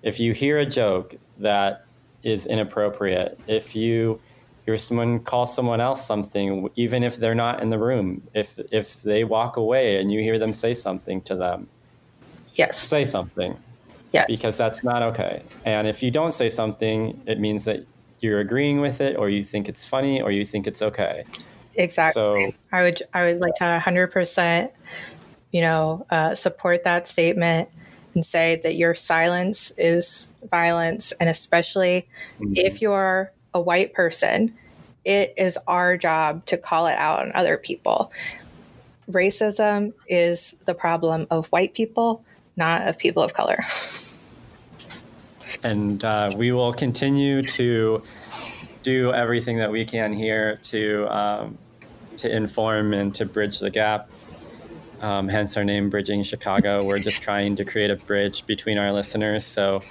if 0.03 0.19
you 0.19 0.33
hear 0.33 0.57
a 0.57 0.65
joke 0.65 1.15
that 1.39 1.87
is 2.23 2.45
inappropriate. 2.45 3.39
If 3.47 3.75
you 3.75 4.19
hear 4.65 4.77
someone 4.77 5.19
call 5.19 5.45
someone 5.45 5.79
else 5.79 6.05
something, 6.05 6.69
even 6.75 7.03
if 7.03 7.17
they're 7.17 7.35
not 7.35 7.61
in 7.61 7.69
the 7.69 7.79
room, 7.79 8.21
if 8.33 8.59
if 8.71 9.01
they 9.03 9.23
walk 9.23 9.57
away 9.57 9.99
and 9.99 10.11
you 10.11 10.19
hear 10.21 10.37
them 10.37 10.53
say 10.53 10.73
something 10.73 11.21
to 11.21 11.35
them, 11.35 11.67
yes, 12.53 12.77
say 12.77 13.05
something. 13.05 13.57
Yes, 14.11 14.25
because 14.27 14.57
that's 14.57 14.83
not 14.83 15.01
okay. 15.03 15.43
And 15.65 15.87
if 15.87 16.01
you 16.01 16.11
don't 16.11 16.33
say 16.33 16.49
something, 16.49 17.19
it 17.25 17.39
means 17.39 17.65
that 17.65 17.85
you're 18.19 18.39
agreeing 18.39 18.81
with 18.81 19.01
it, 19.01 19.15
or 19.17 19.29
you 19.29 19.43
think 19.43 19.69
it's 19.69 19.87
funny, 19.87 20.21
or 20.21 20.31
you 20.31 20.45
think 20.45 20.67
it's 20.67 20.81
okay. 20.81 21.23
Exactly. 21.75 22.13
So 22.13 22.51
I 22.71 22.83
would 22.83 23.01
I 23.13 23.25
would 23.25 23.39
like 23.39 23.55
to 23.55 23.65
100 23.65 24.07
percent, 24.07 24.71
you 25.51 25.61
know, 25.61 26.05
uh, 26.09 26.35
support 26.35 26.83
that 26.83 27.07
statement 27.07 27.69
and 28.17 28.25
say 28.25 28.59
that 28.63 28.75
your 28.75 28.95
silence 28.95 29.71
is 29.77 30.29
violence. 30.49 31.13
And 31.19 31.29
especially 31.29 32.09
mm-hmm. 32.39 32.53
if 32.55 32.81
you're 32.81 33.31
a 33.53 33.61
white 33.61 33.93
person, 33.93 34.55
it 35.05 35.35
is 35.37 35.57
our 35.67 35.97
job 35.97 36.43
to 36.47 36.57
call 36.57 36.87
it 36.87 36.97
out 36.97 37.23
on 37.23 37.31
other 37.33 37.57
people. 37.57 38.11
Racism 39.09 39.93
is 40.07 40.57
the 40.65 40.73
problem 40.73 41.27
of 41.29 41.47
white 41.47 41.75
people, 41.75 42.25
not 42.57 42.87
of 42.87 42.97
people 42.97 43.21
of 43.21 43.33
color. 43.33 43.63
And 45.67 46.03
uh, 46.03 46.31
we 46.37 46.51
will 46.51 46.73
continue 46.73 47.41
to 47.41 48.01
do 48.83 49.13
everything 49.13 49.57
that 49.57 49.71
we 49.71 49.85
can 49.85 50.13
here 50.13 50.57
to 50.63 51.07
um, 51.07 51.57
to 52.17 52.35
inform 52.35 52.93
and 52.93 53.13
to 53.15 53.25
bridge 53.25 53.59
the 53.59 53.69
gap 53.69 54.09
um, 55.01 55.27
hence 55.27 55.57
our 55.57 55.63
name, 55.63 55.89
Bridging 55.89 56.23
Chicago. 56.23 56.83
We're 56.83 56.99
just 56.99 57.21
trying 57.21 57.55
to 57.57 57.65
create 57.65 57.91
a 57.91 57.95
bridge 57.95 58.45
between 58.45 58.77
our 58.77 58.91
listeners. 58.91 59.45
So 59.45 59.81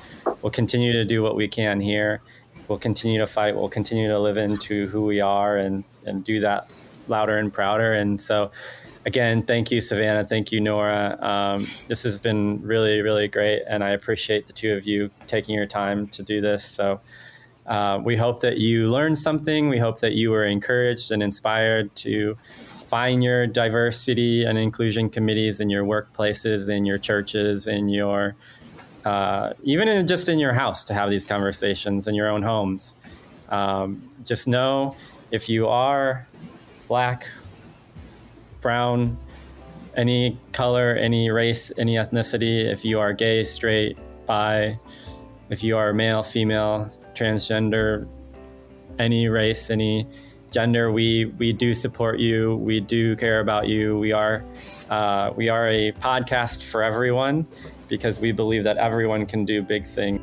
we'll 0.42 0.50
continue 0.50 0.92
to 0.92 1.04
do 1.04 1.22
what 1.22 1.36
we 1.36 1.48
can 1.48 1.80
here. 1.80 2.20
We'll 2.66 2.78
continue 2.78 3.20
to 3.20 3.26
fight. 3.26 3.54
We'll 3.54 3.68
continue 3.68 4.08
to 4.08 4.18
live 4.18 4.36
into 4.36 4.88
who 4.88 5.04
we 5.04 5.20
are 5.20 5.56
and, 5.56 5.84
and 6.04 6.24
do 6.24 6.40
that 6.40 6.68
louder 7.06 7.36
and 7.36 7.52
prouder. 7.52 7.92
And 7.92 8.20
so 8.20 8.50
again, 9.06 9.42
thank 9.42 9.70
you, 9.70 9.80
Savannah. 9.80 10.24
Thank 10.24 10.52
you, 10.52 10.60
Nora. 10.60 11.16
Um, 11.22 11.60
this 11.88 12.02
has 12.02 12.20
been 12.20 12.60
really, 12.60 13.00
really 13.00 13.28
great, 13.28 13.62
and 13.66 13.82
I 13.82 13.90
appreciate 13.90 14.46
the 14.46 14.52
two 14.52 14.74
of 14.74 14.86
you 14.86 15.10
taking 15.20 15.54
your 15.54 15.66
time 15.66 16.06
to 16.08 16.22
do 16.22 16.40
this. 16.40 16.64
So. 16.64 17.00
Uh, 17.66 18.00
we 18.04 18.16
hope 18.16 18.42
that 18.42 18.58
you 18.58 18.88
learned 18.88 19.18
something. 19.18 19.68
We 19.68 19.80
hope 19.80 19.98
that 19.98 20.12
you 20.12 20.30
were 20.30 20.44
encouraged 20.44 21.10
and 21.10 21.20
inspired 21.20 21.92
to 21.96 22.36
find 22.86 23.24
your 23.24 23.48
diversity 23.48 24.44
and 24.44 24.56
inclusion 24.56 25.10
committees 25.10 25.58
in 25.58 25.68
your 25.68 25.84
workplaces, 25.84 26.70
in 26.70 26.86
your 26.86 26.98
churches, 26.98 27.66
in 27.66 27.88
your 27.88 28.36
uh, 29.06 29.52
even 29.62 29.88
in, 29.88 30.06
just 30.06 30.28
in 30.28 30.38
your 30.38 30.52
house 30.52 30.84
to 30.84 30.94
have 30.94 31.10
these 31.10 31.24
conversations 31.24 32.06
in 32.06 32.14
your 32.14 32.28
own 32.28 32.42
homes. 32.42 32.96
Um, 33.48 34.10
just 34.24 34.48
know 34.48 34.94
if 35.30 35.48
you 35.48 35.68
are 35.68 36.26
black, 36.88 37.28
brown, 38.60 39.16
any 39.96 40.38
color, 40.52 40.94
any 40.94 41.30
race, 41.30 41.72
any 41.78 41.96
ethnicity, 41.96 42.64
if 42.64 42.84
you 42.84 43.00
are 43.00 43.12
gay, 43.12 43.44
straight, 43.44 43.98
bi, 44.26 44.78
if 45.48 45.62
you 45.62 45.76
are 45.76 45.92
male, 45.92 46.22
female, 46.22 46.90
transgender, 47.14 48.08
any 48.98 49.28
race, 49.28 49.70
any 49.70 50.06
gender, 50.50 50.90
we 50.90 51.26
we 51.38 51.52
do 51.52 51.74
support 51.74 52.18
you. 52.18 52.56
We 52.56 52.80
do 52.80 53.16
care 53.16 53.40
about 53.40 53.68
you. 53.68 53.98
We 53.98 54.12
are 54.12 54.42
uh, 54.90 55.32
we 55.36 55.48
are 55.48 55.68
a 55.68 55.92
podcast 55.92 56.62
for 56.70 56.82
everyone 56.82 57.46
because 57.88 58.20
we 58.20 58.32
believe 58.32 58.64
that 58.64 58.76
everyone 58.76 59.26
can 59.26 59.44
do 59.44 59.62
big 59.62 59.84
things. 59.84 60.20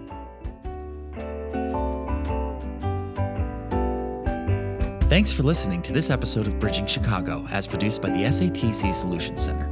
Thanks 5.13 5.31
for 5.31 5.43
listening 5.43 5.83
to 5.83 5.93
this 5.93 6.09
episode 6.09 6.47
of 6.47 6.57
Bridging 6.57 6.87
Chicago, 6.87 7.45
as 7.51 7.67
produced 7.67 8.01
by 8.01 8.09
the 8.09 8.23
SATC 8.23 8.91
Solutions 8.91 9.43
Center. 9.43 9.71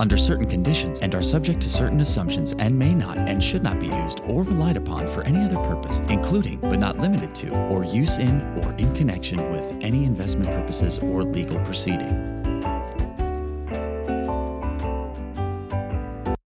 under 0.01 0.17
certain 0.17 0.47
conditions, 0.47 0.99
and 1.01 1.13
are 1.13 1.21
subject 1.21 1.61
to 1.61 1.69
certain 1.69 2.01
assumptions 2.01 2.53
and 2.57 2.77
may 2.77 2.93
not 2.93 3.17
and 3.17 3.41
should 3.41 3.61
not 3.61 3.79
be 3.79 3.85
used 3.85 4.19
or 4.25 4.41
relied 4.41 4.75
upon 4.75 5.07
for 5.07 5.23
any 5.23 5.45
other 5.45 5.57
purpose, 5.57 5.99
including 6.09 6.57
but 6.57 6.79
not 6.79 6.97
limited 6.97 7.33
to, 7.35 7.55
or 7.67 7.85
use 7.85 8.17
in 8.17 8.41
or 8.63 8.73
in 8.79 8.93
connection 8.95 9.37
with 9.51 9.83
any 9.83 10.03
investment 10.03 10.49
purposes 10.49 10.97
or 10.99 11.23
legal 11.23 11.59
proceeding. 11.65 12.40